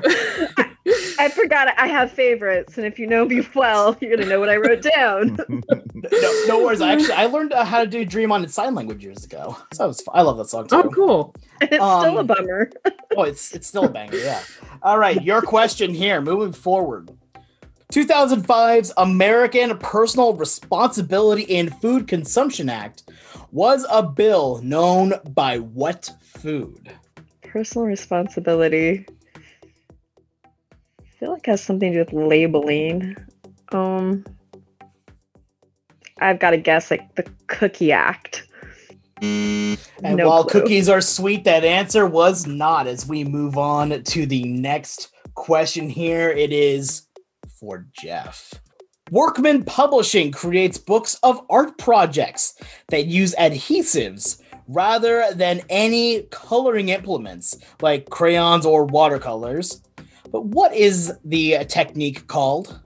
[1.18, 4.48] I forgot I have favorites, and if you know me well, you're gonna know what
[4.50, 5.37] I wrote down.
[5.48, 6.81] no, no worries.
[6.81, 9.57] I actually I learned uh, how to do Dream on in sign language years ago.
[9.74, 10.76] So it was, I love that song too.
[10.76, 11.35] oh, cool.
[11.61, 12.70] And it's still a Um, bummer.
[13.16, 14.16] Oh, it's it's still a banger.
[14.16, 14.40] Yeah.
[14.81, 16.20] All right, your question here.
[16.20, 17.11] Moving forward.
[17.92, 23.05] 2005's American Personal Responsibility in Food Consumption Act
[23.51, 26.92] was a bill known by what food?
[27.42, 29.07] Personal responsibility.
[29.35, 33.16] I feel like it has something to do with labeling.
[33.72, 34.24] Um,
[36.20, 38.46] I've got to guess like the Cookie Act.
[39.22, 40.61] And No while clue.
[40.61, 42.87] cookies are sweet, that answer was not.
[42.87, 47.08] As we move on to the next question here, it is
[47.59, 48.55] for Jeff.
[49.11, 52.55] Workman Publishing creates books of art projects
[52.88, 59.83] that use adhesives rather than any coloring implements like crayons or watercolors.
[60.31, 62.79] But what is the technique called?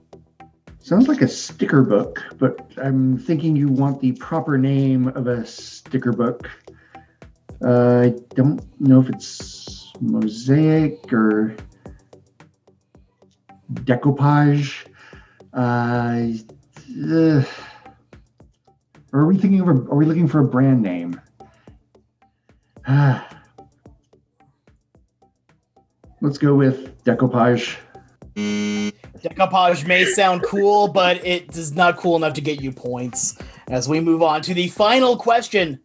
[0.79, 5.45] Sounds like a sticker book, but I'm thinking you want the proper name of a
[5.45, 6.49] sticker book.
[7.63, 11.55] Uh, I don't know if it's mosaic or
[13.71, 14.87] decoupage.
[15.53, 16.33] Uh,
[17.11, 17.43] uh,
[19.13, 21.21] are we thinking of a, are we looking for a brand name?
[26.21, 27.77] Let's go with decoupage.
[28.35, 33.37] Decoupage may sound cool, but it is not cool enough to get you points.
[33.69, 35.79] As we move on to the final question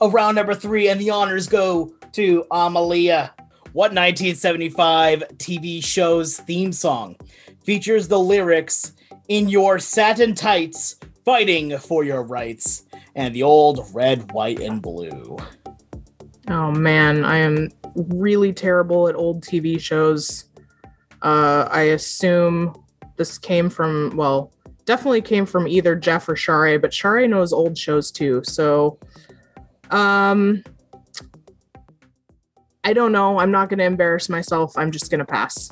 [0.00, 3.34] of round number three, and the honors go to Amalia.
[3.74, 7.16] What 1975 TV show's theme song
[7.64, 8.92] features the lyrics
[9.26, 12.84] in your satin tights, fighting for your rights,
[13.16, 15.36] and the old red, white, and blue?
[16.46, 20.44] Oh man, I am really terrible at old TV shows.
[21.22, 22.80] Uh, I assume
[23.16, 24.52] this came from, well,
[24.84, 28.40] definitely came from either Jeff or Charae, but Charae knows old shows too.
[28.44, 29.00] So,
[29.90, 30.62] um,
[32.84, 33.38] I don't know.
[33.38, 34.76] I'm not going to embarrass myself.
[34.76, 35.70] I'm just going to pass.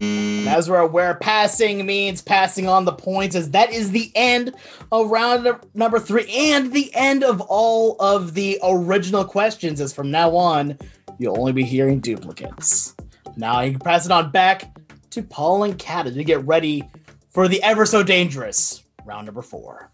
[0.00, 0.46] Mm.
[0.46, 4.54] As we're aware, passing means passing on the points, as that is the end
[4.92, 9.80] of round number three and the end of all of the original questions.
[9.80, 10.78] As from now on,
[11.18, 12.94] you'll only be hearing duplicates.
[13.36, 14.70] Now you can pass it on back
[15.10, 16.88] to Paul and Kat to get ready
[17.30, 19.90] for the ever so dangerous round number four.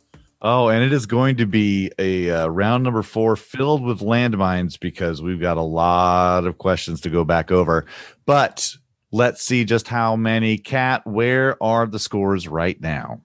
[0.47, 4.79] Oh, and it is going to be a uh, round number four filled with landmines
[4.79, 7.87] because we've got a lot of questions to go back over.
[8.27, 8.77] But
[9.11, 10.59] let's see just how many.
[10.59, 13.23] Kat, where are the scores right now?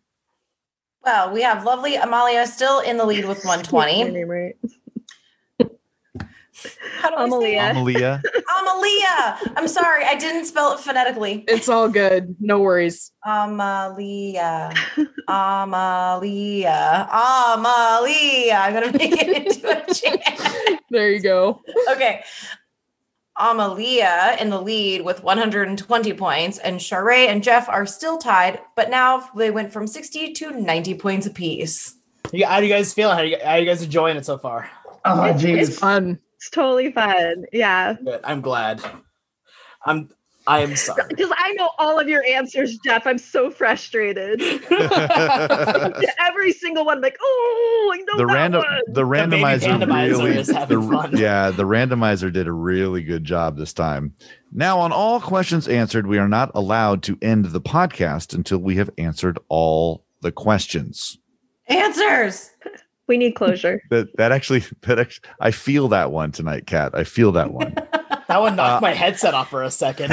[1.03, 4.53] Well, we have lovely Amalia still in the lead with 120.
[6.63, 7.01] Name right.
[7.01, 8.21] How do I say Amalia.
[8.23, 8.43] it?
[8.59, 9.33] Amalia.
[9.39, 9.53] Amalia.
[9.55, 11.45] I'm sorry, I didn't spell it phonetically.
[11.47, 12.35] It's all good.
[12.39, 13.11] No worries.
[13.25, 14.73] Amalia.
[15.27, 17.07] Amalia.
[17.11, 18.53] Amalia.
[18.59, 20.81] I'm gonna make it into a chant.
[20.89, 21.61] There you go.
[21.91, 22.23] Okay.
[23.41, 28.89] Amalia in the lead with 120 points, and Charae and Jeff are still tied, but
[28.89, 31.95] now they went from 60 to 90 points apiece.
[32.33, 33.11] You- How do you guys feel?
[33.11, 34.69] How, do you, how are you guys enjoying it so far?
[35.05, 35.79] Oh, It's jeez.
[35.79, 36.19] fun.
[36.39, 37.45] It's totally fun.
[37.51, 37.95] Yeah.
[38.03, 38.21] Good.
[38.23, 38.81] I'm glad.
[39.85, 40.09] I'm.
[40.47, 41.03] I am sorry.
[41.09, 43.05] Because I know all of your answers, Jeff.
[43.05, 44.41] I'm so frustrated.
[46.27, 48.81] Every single one, like, oh, I know the that random one.
[48.87, 50.55] the baby randomizer randomizer really is the-
[50.91, 51.17] fun.
[51.17, 54.15] yeah the randomizer did a really good job this time
[54.51, 58.75] now on all questions answered we are not allowed to end the podcast until we
[58.77, 61.17] have answered all the questions
[61.67, 62.49] Answers.
[63.09, 63.81] We need closure.
[63.89, 67.75] that that actually that actually, i feel that one tonight Kat i feel that one.
[68.29, 70.11] That one knocked Uh, my headset off for a second.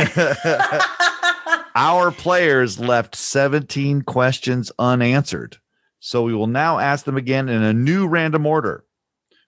[1.75, 5.59] our players left 17 questions unanswered.
[6.01, 8.87] So we will now ask them again in a new random order.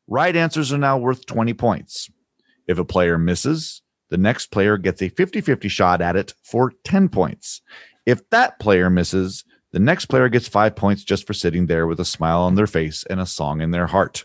[0.07, 2.11] Right answers are now worth 20 points.
[2.67, 3.81] If a player misses
[4.11, 7.61] the next player gets a 50-50 shot at it for 10 points.
[8.07, 12.01] If that player misses the next player gets five points just for sitting there with
[12.01, 14.25] a smile on their face and a song in their heart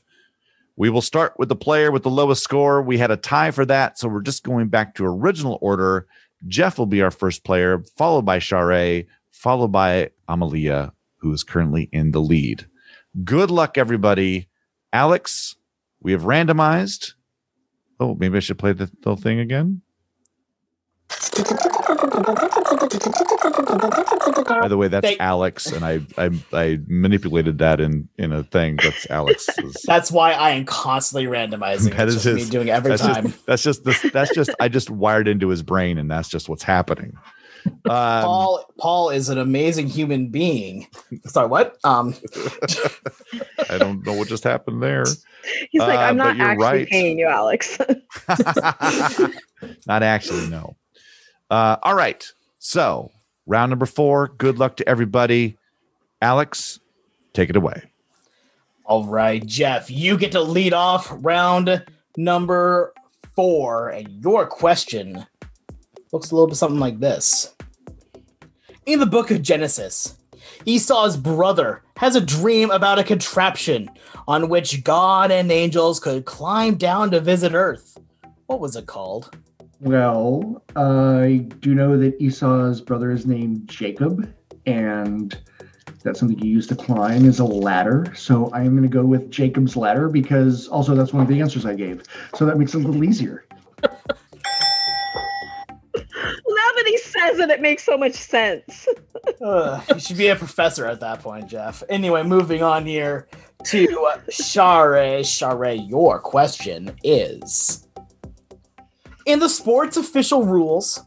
[0.76, 3.66] we will start with the player with the lowest score we had a tie for
[3.66, 6.08] that so we're just going back to original order
[6.48, 11.90] Jeff will be our first player, followed by Charae, followed by Amalia, who is currently
[11.92, 12.68] in the lead.
[13.24, 14.50] Good luck, everybody.
[14.92, 15.56] Alex,
[16.02, 17.14] we have randomized.
[18.00, 19.82] Oh, maybe I should play the, the thing again.
[24.62, 28.44] By the way, that's Thank- Alex, and I, I I manipulated that in in a
[28.44, 28.78] thing.
[28.84, 29.82] That's Alex's.
[29.86, 31.96] That's why I am constantly randomizing.
[31.98, 33.28] That It's is just his- me doing every that's time.
[33.32, 36.48] just that's just the, that's just I just wired into his brain, and that's just
[36.50, 37.14] what's happening.
[37.66, 40.88] Um, Paul Paul is an amazing human being.
[41.26, 41.78] Sorry, what?
[41.84, 42.14] Um,
[43.70, 45.06] I don't know what just happened there.
[45.72, 46.88] He's like, Uh, I'm but not actually right.
[46.90, 47.78] paying you, Alex.
[49.88, 50.76] Not actually, no.
[51.54, 52.26] Uh, all right.
[52.58, 53.12] So,
[53.46, 54.30] round number four.
[54.40, 55.56] Good luck to everybody.
[56.20, 56.80] Alex,
[57.34, 57.92] take it away.
[58.86, 61.86] all right, Jeff, you get to lead off round
[62.18, 62.92] number
[63.36, 65.28] four, and your question
[66.12, 67.54] looks a little bit something like this.
[68.88, 70.18] In the book of Genesis,
[70.66, 73.92] Esau's brother has a dream about a contraption
[74.28, 78.00] on which God and angels could climb down to visit Earth.
[78.48, 79.38] What was it called?
[79.80, 84.34] Well, I do know that Esau's brother is named Jacob,
[84.66, 85.38] and
[86.04, 88.14] That's something you use to climb is a ladder.
[88.16, 91.40] So I am going to go with Jacob's ladder because also that's one of the
[91.40, 92.04] answers I gave.
[92.36, 93.46] So that makes it a little easier.
[95.96, 98.88] Now that he says it, it makes so much sense.
[99.42, 101.84] Ugh, you should be a professor at that point, Jeff.
[101.90, 103.28] Anyway, moving on here
[103.66, 105.24] to uh, Charae.
[105.24, 107.86] Charae, your question is
[109.26, 111.02] In the sport's official rules,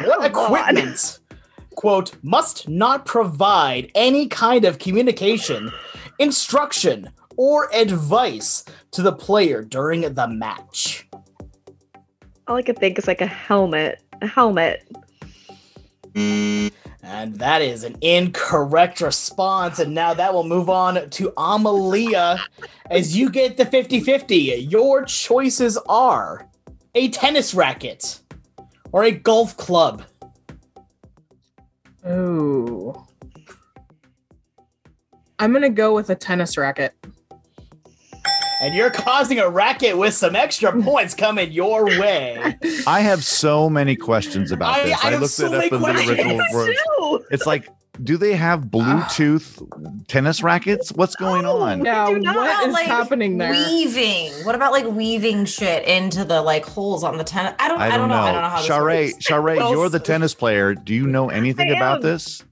[0.00, 0.68] what Come on.
[0.70, 1.20] equipment,
[1.74, 5.70] quote, must not provide any kind of communication,
[6.18, 11.06] instruction, or advice to the player during the match?
[12.48, 14.02] All I could think is like a helmet.
[14.22, 14.88] A helmet.
[16.14, 19.78] And that is an incorrect response.
[19.78, 22.38] And now that will move on to Amalia
[22.90, 24.34] as you get the 50 50.
[24.36, 26.48] Your choices are
[26.94, 28.20] a tennis racket
[28.92, 30.02] or a golf club.
[32.06, 32.94] Ooh.
[35.38, 36.94] I'm gonna go with a tennis racket.
[38.60, 42.56] And you're causing a racket with some extra points coming your way.
[42.86, 45.04] I have so many questions about I- this.
[45.04, 46.76] I I, looked so it up in the original word.
[46.98, 47.24] Two.
[47.32, 47.68] It's like,
[48.02, 50.90] do they have Bluetooth tennis rackets?
[50.92, 51.58] What's going No.
[51.58, 51.84] on?
[51.84, 53.50] Yeah, what is like, happening there?
[53.50, 54.32] Weaving.
[54.44, 57.54] What about like weaving shit into the like holes on the tennis?
[57.58, 57.80] I don't.
[57.80, 58.14] I don't, know.
[58.14, 58.66] I don't know how this
[59.18, 59.70] Charae, works.
[59.70, 60.74] You're the tennis player.
[60.74, 62.02] Do you know anything I about am.
[62.02, 62.42] this?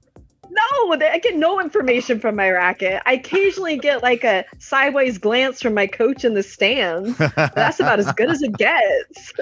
[0.49, 3.01] No, I get no information from my racket.
[3.05, 7.17] I occasionally get like a sideways glance from my coach in the stands.
[7.35, 9.33] That's about as good as it gets.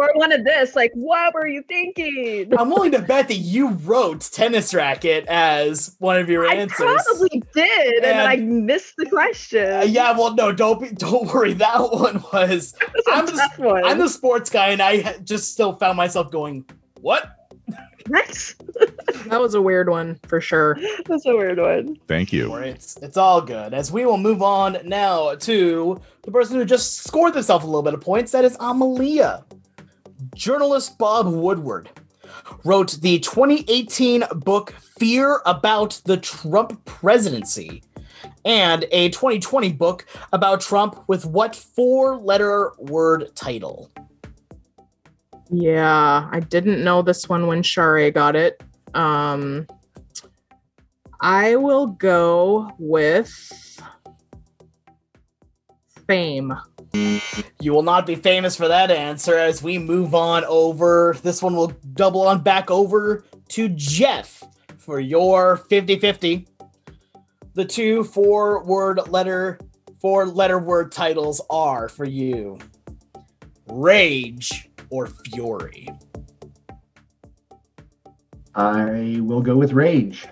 [0.00, 2.52] or one of this, like, what were you thinking?
[2.58, 6.80] I'm willing to bet that you wrote tennis racket as one of your I answers.
[6.80, 9.72] I probably did, and, then I missed the question.
[9.72, 11.52] Uh, yeah, well, no, don't be, don't worry.
[11.60, 13.84] That one was That's a I'm the- tough one.
[13.84, 16.64] I'm the sports guy, and I just still found myself going,
[17.02, 17.36] "What?"
[18.06, 18.54] That's,
[19.26, 20.78] That was a weird one for sure.
[21.06, 21.96] that's a weird one.
[22.08, 22.54] Thank you.
[22.56, 23.74] It's it's all good.
[23.74, 27.82] As we will move on now to the person who just scored themselves a little
[27.82, 28.32] bit of points.
[28.32, 29.44] That is Amalia.
[30.34, 31.90] Journalist Bob Woodward
[32.64, 37.82] wrote the 2018 book "Fear About the Trump Presidency."
[38.44, 43.90] And a 2020 book about Trump with what four letter word title?
[45.50, 48.62] Yeah, I didn't know this one when Charae got it.
[48.94, 49.66] Um,
[51.20, 53.80] I will go with
[56.06, 56.54] fame.
[56.92, 61.16] You will not be famous for that answer as we move on over.
[61.22, 64.42] This one will double on back over to Jeff
[64.78, 66.48] for your 50 50.
[67.54, 69.60] The two four word letter,
[70.00, 72.58] four letter word titles are for you
[73.68, 75.88] Rage or Fury.
[78.54, 80.26] I will go with Rage.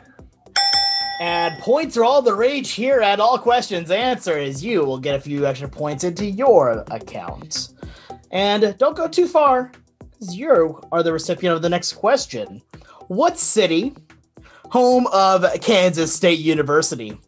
[1.21, 5.17] And points are all the rage here at all questions answer as you will get
[5.17, 7.71] a few extra points into your account.
[8.31, 12.63] And don't go too far, because you are the recipient of the next question.
[13.09, 13.95] What city,
[14.71, 17.19] home of Kansas State University,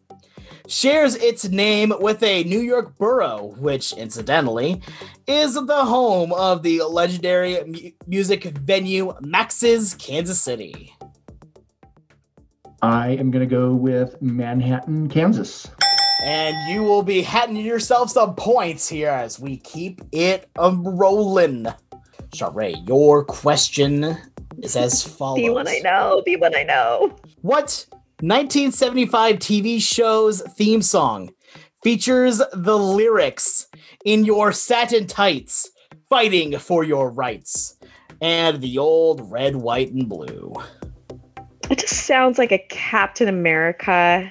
[0.67, 4.81] shares its name with a New York borough, which incidentally
[5.27, 10.93] is the home of the legendary mu- music venue Max's Kansas City?
[12.81, 15.69] I am going to go with Manhattan, Kansas.
[16.23, 21.67] And you will be hatting yourself some points here as we keep it a rolling.
[22.33, 24.17] Charae, your question
[24.63, 25.37] is as follows.
[25.37, 26.23] Be one I know.
[26.25, 27.15] Be one I know.
[27.41, 27.85] What
[28.21, 31.29] 1975 TV show's theme song
[31.83, 33.67] features the lyrics
[34.05, 35.69] in your satin tights,
[36.09, 37.77] fighting for your rights,
[38.21, 40.53] and the old red, white, and blue?
[41.71, 44.29] It just sounds like a Captain America.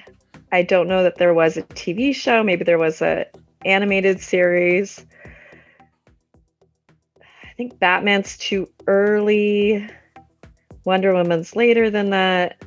[0.51, 2.43] I don't know that there was a TV show.
[2.43, 3.25] Maybe there was a
[3.65, 5.03] animated series.
[7.19, 9.89] I think Batman's too early.
[10.85, 12.61] Wonder Woman's later than that.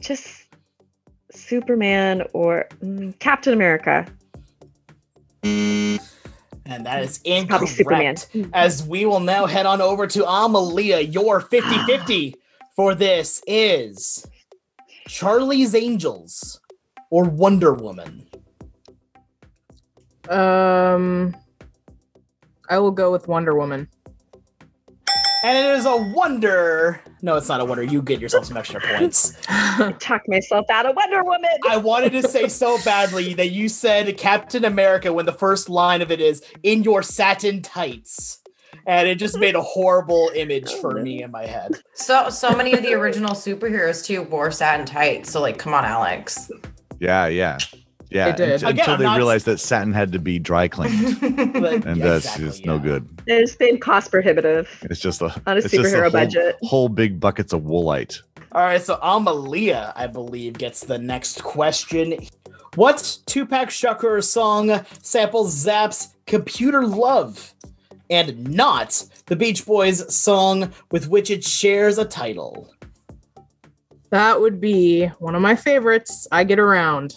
[0.00, 0.46] Just
[1.30, 4.06] Superman or mm, Captain America.
[6.64, 8.28] And that is incorrect.
[8.52, 11.00] As we will now head on over to Amalia.
[11.00, 12.36] Your 50 50
[12.76, 14.24] for this is
[15.08, 16.60] Charlie's Angels
[17.10, 18.26] or Wonder Woman.
[20.28, 21.36] Um,
[22.70, 23.88] I will go with Wonder Woman.
[25.44, 27.00] And it is a wonder.
[27.24, 27.84] No, it's not a wonder.
[27.84, 29.32] You get yourself some extra points.
[30.00, 31.50] Talk myself out of Wonder Woman.
[31.68, 36.02] I wanted to say so badly that you said Captain America when the first line
[36.02, 38.40] of it is in your satin tights.
[38.86, 41.80] and it just made a horrible image for me in my head.
[41.94, 45.30] So so many of the original superheroes too wore satin tights.
[45.30, 46.50] So like, come on, Alex.
[46.98, 47.58] Yeah, yeah,
[48.14, 48.30] yeah.
[48.32, 48.52] They did.
[48.54, 51.20] Until, Again, until I'm they not- realized that satin had to be dry cleaned,
[51.52, 52.80] But- and yeah, that's exactly, just no yeah.
[52.82, 53.08] good.
[53.26, 56.56] It's been cost prohibitive It's just a on a it's just superhero whole, budget.
[56.62, 58.20] Whole big buckets of woolite.
[58.52, 62.18] All right, so Amalia, I believe, gets the next question.
[62.74, 67.54] What Tupac Shakur song samples Zap's Computer Love
[68.10, 72.68] and not the Beach Boys song with which it shares a title?
[74.10, 76.26] That would be one of my favorites.
[76.30, 77.14] I get around.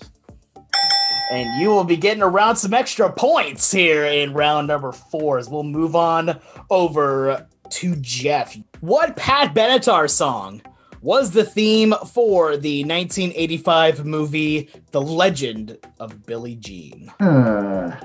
[1.31, 5.49] And you will be getting around some extra points here in round number four as
[5.49, 8.55] we'll move on over to Jeff.
[8.81, 10.61] What Pat Benatar song
[11.01, 17.09] was the theme for the 1985 movie The Legend of Billie Jean?
[17.19, 17.95] Uh,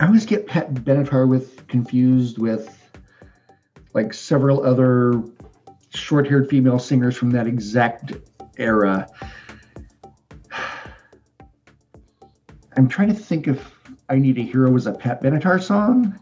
[0.00, 2.74] I always get Pat Benatar with confused with
[3.94, 5.22] like several other
[5.90, 8.12] short-haired female singers from that exact
[8.56, 9.08] era.
[12.78, 13.74] I'm trying to think if
[14.08, 16.16] I Need a Hero was a Pat Benatar song.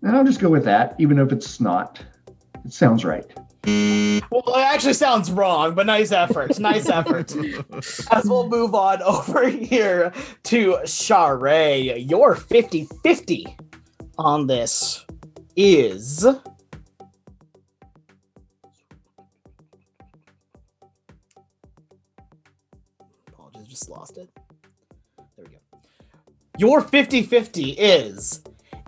[0.00, 2.00] And I'll just go with that, even if it's not.
[2.64, 3.26] It sounds right.
[3.66, 6.58] Well, it actually sounds wrong, but nice effort.
[6.58, 7.36] Nice effort.
[8.10, 10.10] As we'll move on over here
[10.44, 13.58] to Charae, your 50 50
[14.16, 15.04] on this
[15.54, 16.24] is.
[23.28, 24.29] Apologies, just lost it.
[26.60, 26.78] There we go.
[26.78, 28.42] Your 50 50 is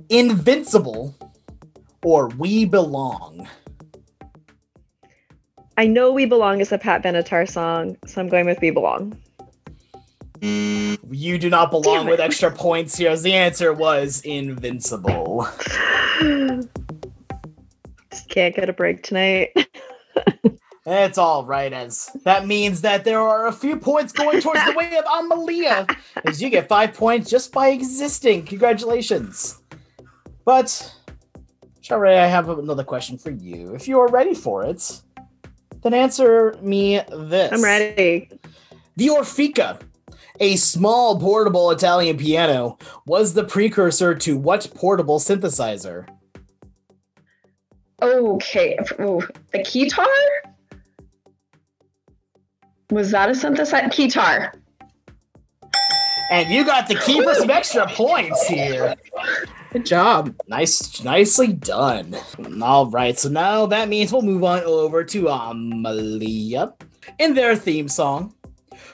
[0.08, 1.14] Invincible
[2.04, 3.48] or We Belong.
[5.78, 9.18] I know We Belong is a Pat Benatar song, so I'm going with We Belong.
[10.40, 15.48] You do not belong with extra points here, the answer was invincible.
[18.10, 19.50] Just can't get a break tonight.
[20.85, 24.72] It's all right, as that means that there are a few points going towards the
[24.72, 25.87] way of Amalia,
[26.24, 28.45] as you get five points just by existing.
[28.47, 29.61] Congratulations.
[30.45, 30.93] But,
[31.83, 33.74] Charae, I have another question for you.
[33.74, 35.01] If you are ready for it,
[35.83, 37.53] then answer me this.
[37.53, 38.28] I'm ready.
[38.97, 39.80] The Orphica,
[40.41, 42.76] a small portable Italian piano,
[43.07, 46.09] was the precursor to what portable synthesizer?
[48.03, 48.76] Okay.
[49.01, 49.22] Ooh,
[49.53, 50.09] the keytar?
[52.93, 53.90] Was that a synthesizer?
[53.90, 54.53] Keytar.
[56.30, 58.95] And you got the key for some extra points here.
[59.72, 60.34] Good job.
[60.47, 62.14] Nice, nicely done.
[62.62, 66.74] All right, so now that means we'll move on over to Amalia
[67.18, 68.34] in their theme song,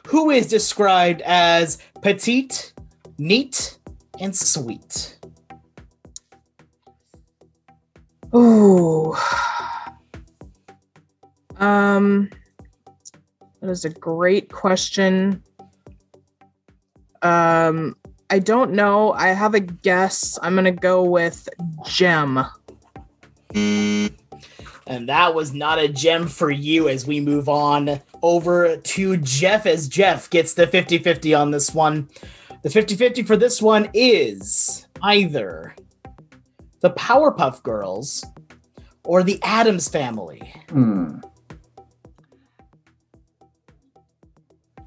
[0.07, 2.73] who is described as petite,
[3.19, 3.79] neat,
[4.21, 5.19] and sweet.
[8.33, 9.17] Ooh.
[11.61, 12.31] Um,
[13.61, 15.43] that is a great question.
[17.23, 17.97] Um,
[18.31, 19.13] I don't know.
[19.13, 20.39] I have a guess.
[20.43, 21.49] I'm gonna go with
[21.87, 22.45] Gem.
[23.55, 29.67] And that was not a gem for you as we move on over to Jeff
[29.67, 32.09] as Jeff gets the 50 50 on this one.
[32.63, 35.75] The 50 50 for this one is either
[36.81, 38.25] the Powerpuff Girls
[39.05, 40.41] or the Addams Family.
[40.71, 41.19] Hmm.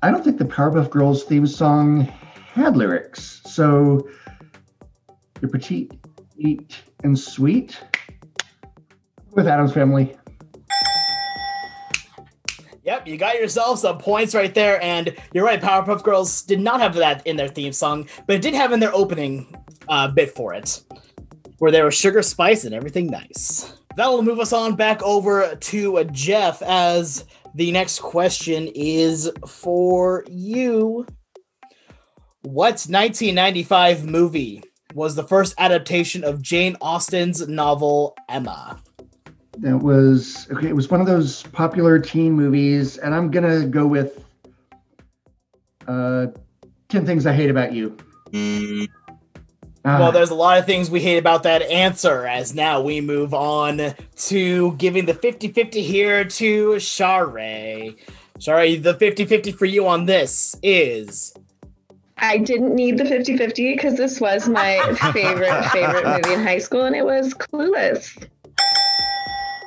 [0.03, 2.11] I don't think the Powerpuff Girls theme song
[2.53, 3.41] had lyrics.
[3.45, 4.09] So
[5.39, 5.93] you're petite,
[6.37, 7.79] neat, and sweet
[9.31, 10.17] with Addams Family.
[12.83, 14.81] Yep, you got yourself some points right there.
[14.81, 18.41] And you're right, Powerpuff Girls did not have that in their theme song, but it
[18.41, 19.55] did have in their opening
[19.87, 20.81] uh, bit for it,
[21.59, 23.75] where there was sugar, spice, and everything nice.
[23.97, 27.25] That will move us on back over to Jeff as
[27.55, 31.05] the next question is for you.
[32.43, 38.81] What 1995 movie was the first adaptation of Jane Austen's novel Emma?
[39.59, 40.69] That was okay.
[40.69, 44.23] It was one of those popular teen movies, and I'm gonna go with
[45.87, 46.27] uh,
[46.89, 47.97] Ten Things I Hate About You.
[49.83, 53.01] Ah, Well, there's a lot of things we hate about that answer, as now we
[53.01, 53.93] move on
[54.27, 57.95] to giving the 50 50 here to Charae.
[58.39, 61.33] Sorry, the 50 50 for you on this is
[62.17, 64.77] I didn't need the 50 50 because this was my
[65.13, 68.27] favorite, favorite movie in high school, and it was Clueless.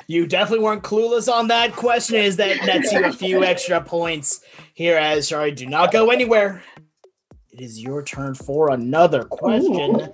[0.06, 2.16] you definitely weren't clueless on that question.
[2.16, 4.40] Is that nets you a few extra points
[4.74, 6.62] here, as Charae, do not go anywhere.
[7.54, 10.12] It is your turn for another question.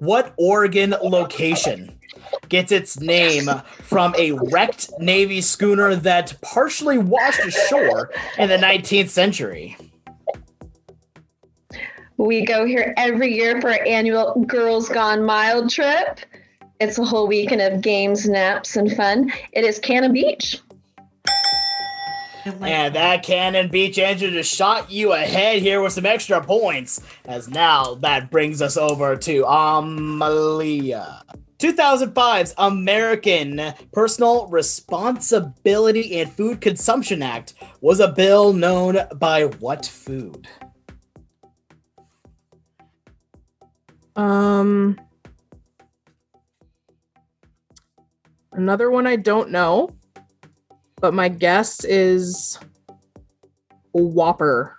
[0.00, 1.96] What Oregon location
[2.48, 3.48] gets its name
[3.82, 9.76] from a wrecked Navy schooner that partially washed ashore in the 19th century?
[12.16, 16.18] We go here every year for our annual Girls Gone Mild trip.
[16.80, 19.32] It's a whole weekend of games, naps, and fun.
[19.52, 20.58] It is Cannon Beach.
[22.46, 27.00] And that Cannon Beach answer just shot you ahead here with some extra points.
[27.24, 31.22] As now that brings us over to Amalia.
[31.58, 40.46] 2005's American Personal Responsibility and Food Consumption Act was a bill known by what food?
[44.14, 44.98] Um,
[48.52, 49.90] another one I don't know,
[51.00, 52.58] but my guess is
[53.92, 54.76] Whopper.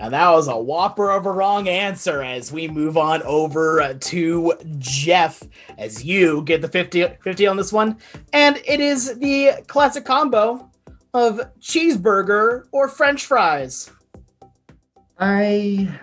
[0.00, 3.94] And that was a whopper of a wrong answer as we move on over uh,
[4.00, 5.42] to Jeff
[5.76, 7.98] as you get the 50, 50 on this one.
[8.32, 10.70] And it is the classic combo
[11.12, 13.90] of cheeseburger or french fries.
[15.18, 16.00] I,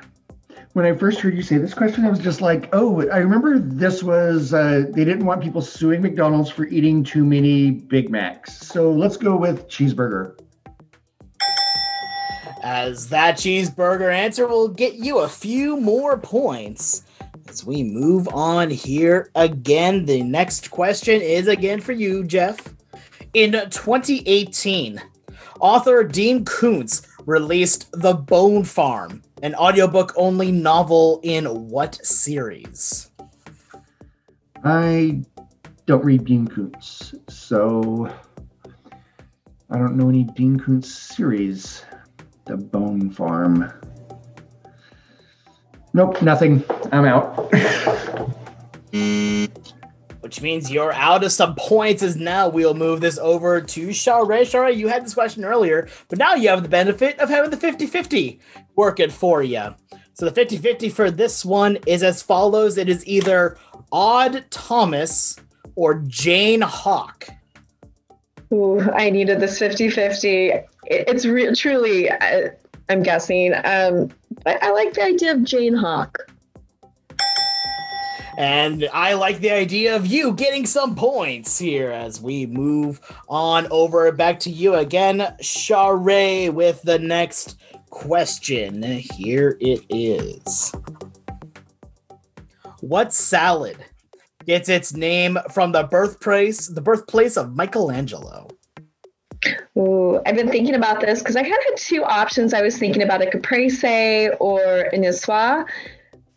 [0.77, 3.57] when I first heard you say this question, I was just like, oh, I remember
[3.57, 8.59] this was, uh, they didn't want people suing McDonald's for eating too many Big Macs.
[8.59, 10.39] So let's go with cheeseburger.
[12.61, 17.01] As that cheeseburger answer will get you a few more points.
[17.49, 22.75] As we move on here again, the next question is again for you, Jeff.
[23.33, 25.01] In 2018,
[25.59, 33.11] author Dean Koontz released The Bone Farm, an audiobook only novel in what series?
[34.63, 35.21] I
[35.85, 38.11] don't read Dean Koontz, so
[39.69, 41.83] I don't know any Dean Koontz series.
[42.45, 43.71] The Bone Farm.
[45.93, 46.63] Nope, nothing.
[46.91, 47.53] I'm out.
[50.27, 54.43] Which means you're out of some points as now we'll move this over to Charae.
[54.43, 57.55] Charae, you had this question earlier, but now you have the benefit of having the
[57.55, 58.37] 50-50
[58.75, 59.73] working for you.
[60.15, 62.77] So the 50-50 for this one is as follows.
[62.77, 63.57] It is either
[63.89, 65.37] Odd Thomas
[65.75, 67.29] or Jane Hawk.
[68.51, 70.51] Ooh, I needed this 50 50.
[70.87, 72.49] It's re- truly, uh,
[72.89, 73.53] I'm guessing.
[73.63, 74.11] Um,
[74.43, 76.17] but I like the idea of Jane Hawk.
[78.37, 83.67] And I like the idea of you getting some points here as we move on
[83.71, 87.59] over back to you again, Charae, with the next
[87.89, 88.83] question.
[88.83, 90.71] Here it is.
[92.81, 93.77] What salad
[94.45, 98.49] gets its name from the birthplace the birthplace of Michelangelo?
[99.77, 102.53] Ooh, I've been thinking about this because I kind of had two options.
[102.53, 105.65] I was thinking about a caprese or a niçoise,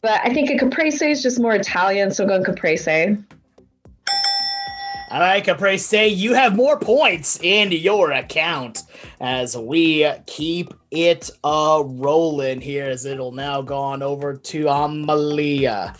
[0.03, 3.23] but I think a caprese is just more Italian, so I'm going caprese.
[5.11, 8.85] All right, Caprese, you have more points in your account
[9.21, 12.85] as we keep it uh, rolling here.
[12.85, 15.97] As it'll now go on over to Amalia.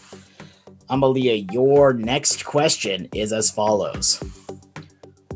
[0.89, 4.23] Amalia, your next question is as follows.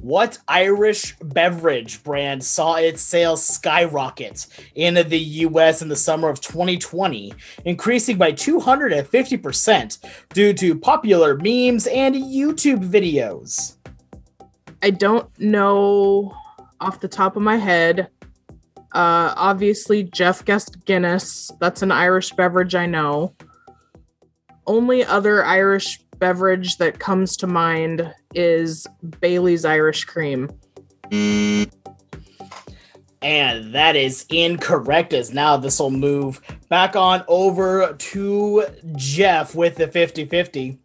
[0.04, 6.42] What Irish beverage brand saw its sales skyrocket in the US in the summer of
[6.42, 7.32] 2020,
[7.64, 9.98] increasing by 250%
[10.34, 13.76] due to popular memes and YouTube videos?
[14.82, 16.36] I don't know
[16.82, 18.08] off the top of my head.
[18.92, 21.50] Uh, obviously, Jeff guessed Guinness.
[21.60, 23.34] That's an Irish beverage I know.
[24.66, 28.86] Only other Irish beverage that comes to mind is
[29.20, 30.50] Bailey's Irish Cream.
[33.22, 39.76] And that is incorrect, as now this will move back on over to Jeff with
[39.76, 40.78] the 50 50.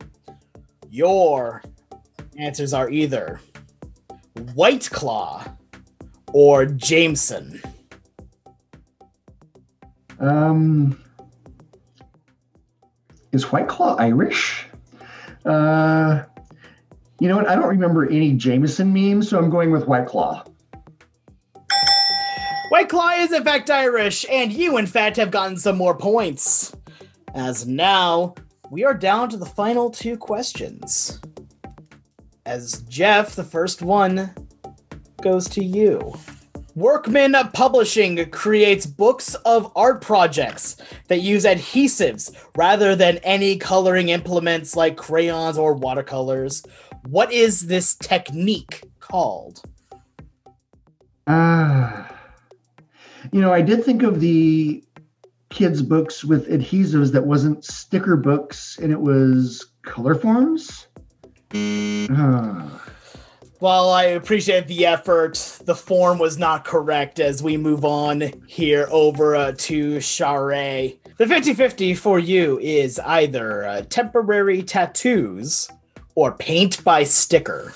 [0.89, 1.61] Your
[2.37, 3.41] answers are either
[4.53, 5.43] White Claw
[6.31, 7.61] or Jameson.
[10.19, 10.97] Um,
[13.31, 14.68] is White Claw Irish?
[15.49, 16.23] Uh,
[17.19, 17.49] you know what?
[17.49, 20.43] I don't remember any Jameson memes, so I'm going with White Claw.
[22.69, 26.75] White Claw is in fact Irish, and you, in fact, have gotten some more points.
[27.33, 28.35] As now
[28.69, 31.19] we are down to the final two questions.
[32.45, 34.33] As Jeff, the first one,
[35.21, 36.13] goes to you.
[36.79, 40.77] Workman Publishing creates books of art projects
[41.09, 46.63] that use adhesives rather than any coloring implements like crayons or watercolors.
[47.05, 49.61] What is this technique called?
[51.27, 52.15] Ah,
[53.33, 54.81] you know, I did think of the
[55.49, 60.87] kids' books with adhesives that wasn't sticker books and it was color forms.
[61.53, 62.81] Ah,
[63.59, 68.87] While I appreciate the effort, the form was not correct as we move on here
[68.89, 70.97] over uh, to Charae.
[71.17, 75.67] The 50 50 for you is either uh, temporary tattoos
[76.15, 77.73] or paint by sticker.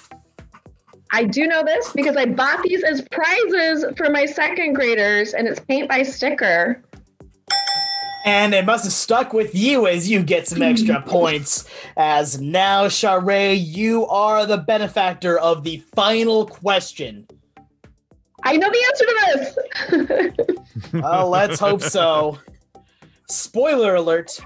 [1.12, 5.50] I do know this because I bought these as prizes for my second graders, and
[5.50, 6.82] it's paint by sticker.
[8.26, 11.66] And it must have stuck with you as you get some extra points.
[11.98, 17.28] As now, Charae, you are the benefactor of the final question.
[18.44, 20.94] I know the answer to this.
[20.94, 22.40] Well, oh, let's hope so.
[23.30, 24.38] Spoiler alert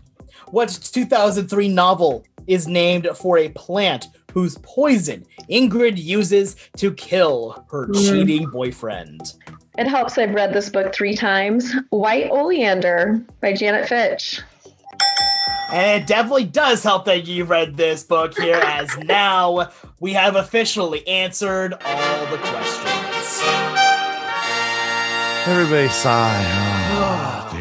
[0.47, 7.88] What 2003 novel is named for a plant whose poison Ingrid uses to kill her
[7.88, 7.95] mm.
[7.95, 9.34] cheating boyfriend?
[9.78, 11.73] It helps I've read this book three times.
[11.89, 14.41] White Oleander by Janet Fitch.
[15.71, 19.69] And it definitely does help that you read this book here, as now
[19.99, 23.41] we have officially answered all the questions.
[25.45, 26.86] Everybody sigh.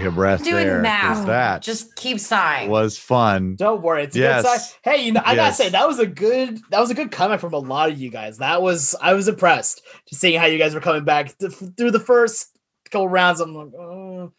[0.06, 0.76] Take a breath Doing there.
[0.76, 1.26] 'cause math.
[1.26, 2.70] That Just keep sighing.
[2.70, 3.56] was fun.
[3.56, 4.42] Don't worry, it's a Yes.
[4.42, 4.70] good sign.
[4.96, 7.40] Hey, you know, I gotta say that was a good that was a good comment
[7.40, 8.38] from a lot of you guys.
[8.38, 11.90] That was I was impressed to seeing how you guys were coming back th- through
[11.90, 12.48] the first
[12.90, 13.40] couple rounds.
[13.40, 14.32] I'm like, oh,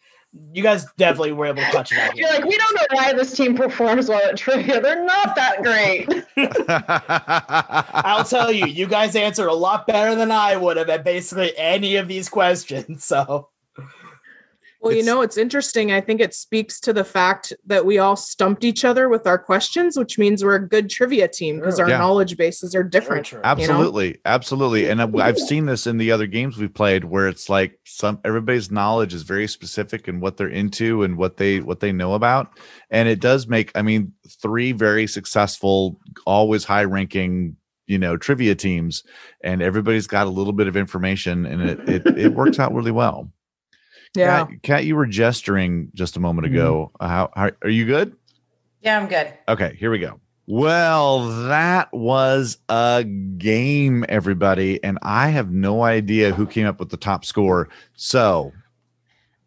[0.52, 2.16] you guys definitely were able to touch it.
[2.16, 4.80] You're like, we don't know why this team performs well at trivia.
[4.80, 6.06] They're not that great.
[8.06, 11.56] I'll tell you, you guys answered a lot better than I would have at basically
[11.56, 13.04] any of these questions.
[13.04, 13.48] So
[14.80, 15.90] Well, you know, it's interesting.
[15.90, 19.36] I think it speaks to the fact that we all stumped each other with our
[19.38, 21.98] questions, which means we're a good trivia team because our Yeah.
[21.98, 23.26] knowledge bases are different.
[23.26, 23.40] true.
[23.42, 27.48] Absolutely, absolutely, and I've- I've seen this in the other games we've played, where it's
[27.48, 31.80] like some everybody's knowledge is very specific and what they're into and what they what
[31.80, 32.48] they know about,
[32.90, 33.72] and it does make.
[33.74, 37.56] I mean, three very successful, always high ranking,
[37.88, 39.02] you know, trivia teams,
[39.42, 42.92] and everybody's got a little bit of information, and it it, it works out really
[42.92, 43.32] well.
[44.14, 44.46] Yeah.
[44.46, 46.90] Kat, Kat, you were gesturing just a moment ago.
[47.00, 47.10] Mm-hmm.
[47.10, 48.16] How, how are you good?
[48.80, 49.32] Yeah, I'm good.
[49.48, 50.20] Okay, here we go.
[50.46, 54.82] Well, that was a game, everybody.
[54.82, 57.68] And I have no idea who came up with the top score.
[57.94, 58.52] So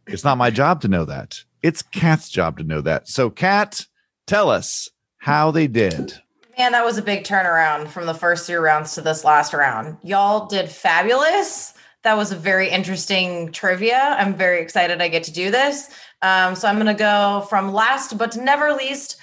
[0.05, 1.43] it's not my job to know that.
[1.64, 3.07] It's Kat's job to know that.
[3.07, 3.88] So, Kat,
[4.28, 6.14] tell us how they did.
[6.57, 9.97] Man, that was a big turnaround from the first three rounds to this last round.
[10.03, 11.74] Y'all did fabulous.
[12.03, 14.15] That was a very interesting trivia.
[14.17, 15.89] I'm very excited I get to do this.
[16.21, 19.17] Um, so I'm going to go from last but never least,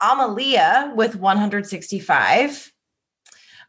[0.00, 2.72] Amalia with 165.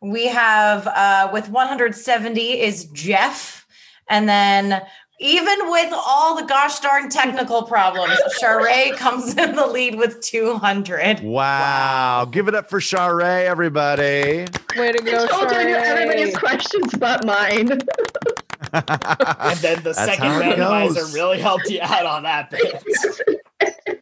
[0.02, 3.66] We have uh, with 170 is Jeff.
[4.10, 4.82] And then
[5.20, 11.22] even with all the gosh darn technical problems, Charae comes in the lead with 200.
[11.22, 12.26] Wow.
[12.30, 14.46] Give it up for Charae, everybody.
[14.78, 16.04] Way to go, told you I knew Charae.
[16.04, 17.80] everybody's questions but mine.
[18.76, 21.14] and then the That's second how randomizer goes.
[21.14, 22.84] really helped you out on that bit.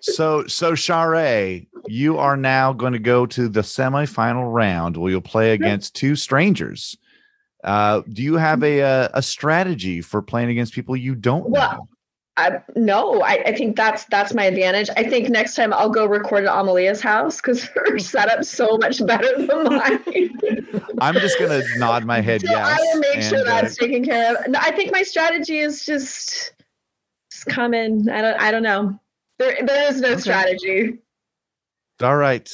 [0.02, 5.22] so so Charae, you are now going to go to the semifinal round where you'll
[5.22, 6.98] play against two strangers.
[7.64, 11.88] Uh, do you have a, a a strategy for playing against people you don't know?
[12.36, 14.90] I, no, I, I think that's that's my advantage.
[14.98, 19.06] I think next time I'll go record at Amalia's house because her setup's so much
[19.06, 20.04] better than mine.
[21.02, 22.66] I'm just gonna nod my head so yes.
[22.66, 24.48] I will make sure uh, that's taken care of.
[24.48, 26.54] No, I think my strategy is just
[27.32, 28.10] just come in.
[28.10, 29.00] I don't I don't know.
[29.38, 30.22] There there is no Okay.
[30.22, 31.00] strategy.
[32.02, 32.50] all right.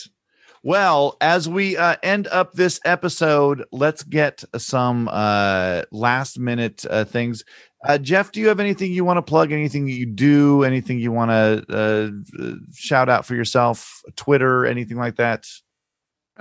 [0.61, 7.05] Well, as we uh, end up this episode, let's get some uh, last minute uh,
[7.05, 7.45] things.
[7.85, 9.51] Uh, Jeff, do you have anything you want to plug?
[9.51, 10.63] Anything you do?
[10.63, 14.03] Anything you want to uh, uh, shout out for yourself?
[14.15, 14.65] Twitter?
[14.65, 15.45] Anything like that?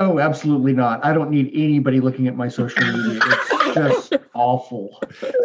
[0.00, 1.04] Oh, absolutely not.
[1.04, 3.20] I don't need anybody looking at my social media.
[3.24, 5.00] It's just awful.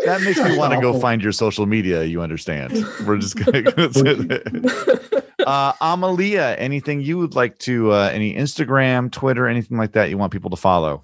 [0.06, 2.04] That makes me want to go find your social media.
[2.04, 2.86] You understand?
[3.06, 3.64] We're just gonna.
[5.48, 7.94] uh, Amalia, anything you would like to?
[7.94, 11.04] Uh, any Instagram, Twitter, anything like that you want people to follow?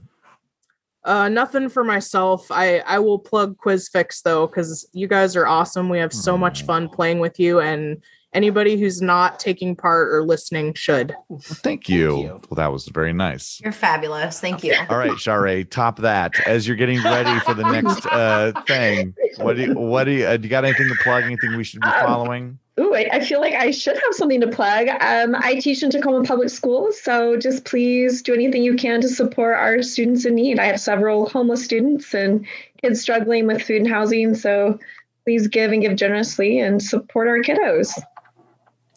[1.10, 2.52] Uh, nothing for myself.
[2.52, 5.90] I I will plug QuizFix though because you guys are awesome.
[5.90, 8.04] We have so much fun playing with you, and
[8.34, 11.16] anybody who's not taking part or listening should.
[11.30, 12.18] Well, thank you.
[12.18, 12.42] you.
[12.50, 13.60] Well, that was very nice.
[13.62, 14.40] You're fabulous.
[14.40, 14.76] Thank you.
[14.90, 19.16] All right, Charae, top that as you're getting ready for the next uh, thing.
[19.38, 21.24] What do you, what do you, uh, do you got anything to plug?
[21.24, 22.60] Anything we should be Um, following?
[22.80, 24.88] Ooh, I, I feel like I should have something to plug.
[24.88, 29.10] Um, I teach in Tacoma Public Schools, so just please do anything you can to
[29.10, 30.60] support our students in need.
[30.60, 32.46] I have several homeless students and
[32.82, 34.80] kids struggling with food and housing, so
[35.26, 37.92] please give and give generously and support our kiddos.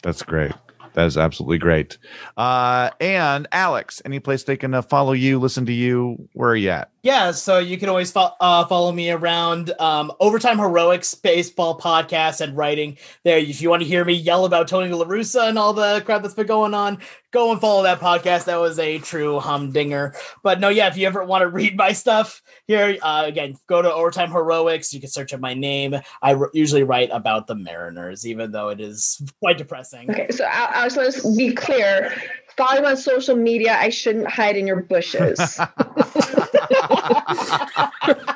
[0.03, 0.53] That's great.
[0.95, 1.97] That is absolutely great.
[2.37, 6.29] Uh, and Alex, any place they can uh, follow you, listen to you?
[6.35, 6.91] Where are you at?
[7.03, 12.41] Yeah, so you can always fo- uh, follow me around um, Overtime Heroics baseball podcast
[12.41, 13.39] and writing there.
[13.39, 16.23] If you want to hear me yell about Tony La Russa and all the crap
[16.23, 16.99] that's been going on,
[17.33, 18.45] go and follow that podcast.
[18.45, 20.15] That was a true humdinger.
[20.43, 23.83] But no, yeah, if you ever want to read my stuff here, uh, again, go
[23.83, 24.95] to Overtime Heroics.
[24.95, 25.97] You can search up my name.
[26.21, 30.11] I r- usually write about the Mariners, even though it is quite depressing.
[30.11, 32.13] Okay, so I, I just want to be clear.
[32.57, 33.77] Follow on social media.
[33.79, 35.39] I shouldn't hide in your bushes.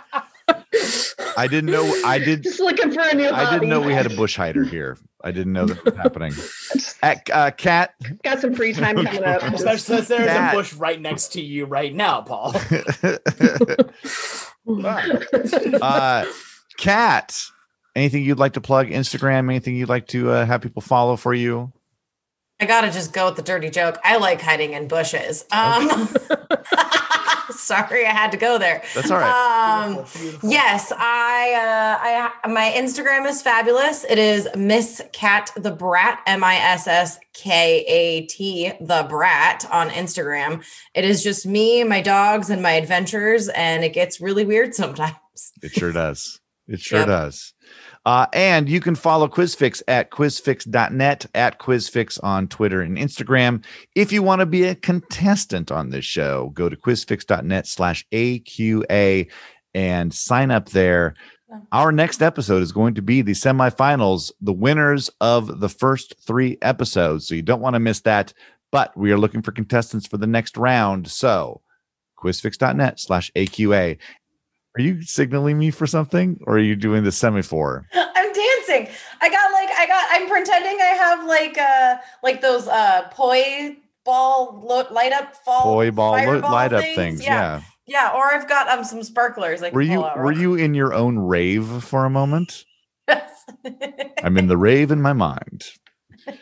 [1.37, 1.85] I didn't know.
[2.05, 2.43] I did.
[2.43, 4.97] Just looking for a new I didn't know we had a bush hider here.
[5.23, 6.33] I didn't know that was happening.
[7.03, 9.43] At uh, Kat, Got some free time coming up.
[9.55, 12.55] Especially since there's That- a bush right next to you right now, Paul.
[15.83, 16.25] uh,
[16.77, 17.43] Kat,
[17.95, 18.89] anything you'd like to plug?
[18.89, 19.51] Instagram?
[19.51, 21.73] Anything you'd like to uh, have people follow for you?
[22.59, 23.99] I gotta just go with the dirty joke.
[24.03, 25.45] I like hiding in bushes.
[25.53, 26.09] Um,
[27.75, 28.83] sorry, I had to go there.
[28.95, 29.83] That's all right.
[29.85, 30.51] Um, Beautiful, beautiful.
[30.51, 34.05] yes, I, uh, I, my Instagram is fabulous.
[34.05, 39.65] It is Miss Kat the Brat, M I S S K A T the Brat
[39.71, 40.65] on Instagram.
[40.95, 45.17] It is just me, my dogs, and my adventures, and it gets really weird sometimes.
[45.63, 46.41] It sure does.
[46.69, 47.09] It sure Yep.
[47.09, 47.53] does.
[48.07, 53.65] Uh, and you can follow QuizFix at quizfix.net, at QuizFix on Twitter and Instagram.
[53.97, 59.29] If you want to be a contestant on this show, go to quizfix.net slash AQA
[59.75, 61.17] and sign up there.
[61.73, 66.59] Our next episode is going to be the semifinals, the winners of the first three
[66.63, 67.27] episodes.
[67.27, 68.33] So you don't want to miss that.
[68.71, 71.09] But we are looking for contestants for the next round.
[71.09, 71.61] So
[72.19, 73.99] quizfix.net slash AQA.
[74.77, 77.87] Are you signaling me for something or are you doing the semaphore?
[77.95, 78.89] I'm dancing.
[79.23, 80.07] I got like I got.
[80.11, 85.65] I'm pretending I have like uh like those uh poi ball lo- light up fall
[85.75, 87.25] Boy ball lo- fireball light up things.
[87.25, 87.63] Yeah.
[87.87, 88.13] yeah.
[88.15, 89.63] Or I've got um some sparklers.
[89.63, 92.65] Like Were you were you in your own rave for a moment?
[94.23, 95.65] I'm in the rave in my mind.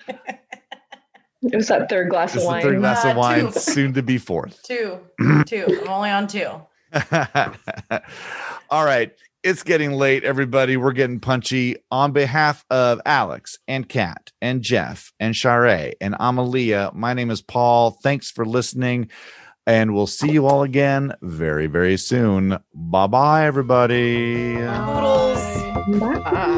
[1.43, 2.63] It was that third glass This is of the wine.
[2.63, 3.59] third glass of Uh, wine, two.
[3.61, 4.63] soon to be fourth.
[4.63, 4.99] two,
[5.47, 5.67] two.
[5.83, 6.49] I'm only on two.
[8.71, 9.13] All right.
[9.43, 10.77] It's getting late, everybody.
[10.79, 11.77] We're getting punchy.
[11.91, 17.43] On behalf of Alex and Kat and Jeff and Charae and Amalia, my name is
[17.43, 17.91] Paul.
[18.03, 19.11] Thanks for listening.
[19.67, 22.59] And we'll see you all again very, very soon.
[22.75, 24.55] Bye bye, everybody.
[24.55, 25.43] Noodles.
[26.01, 26.55] Bye.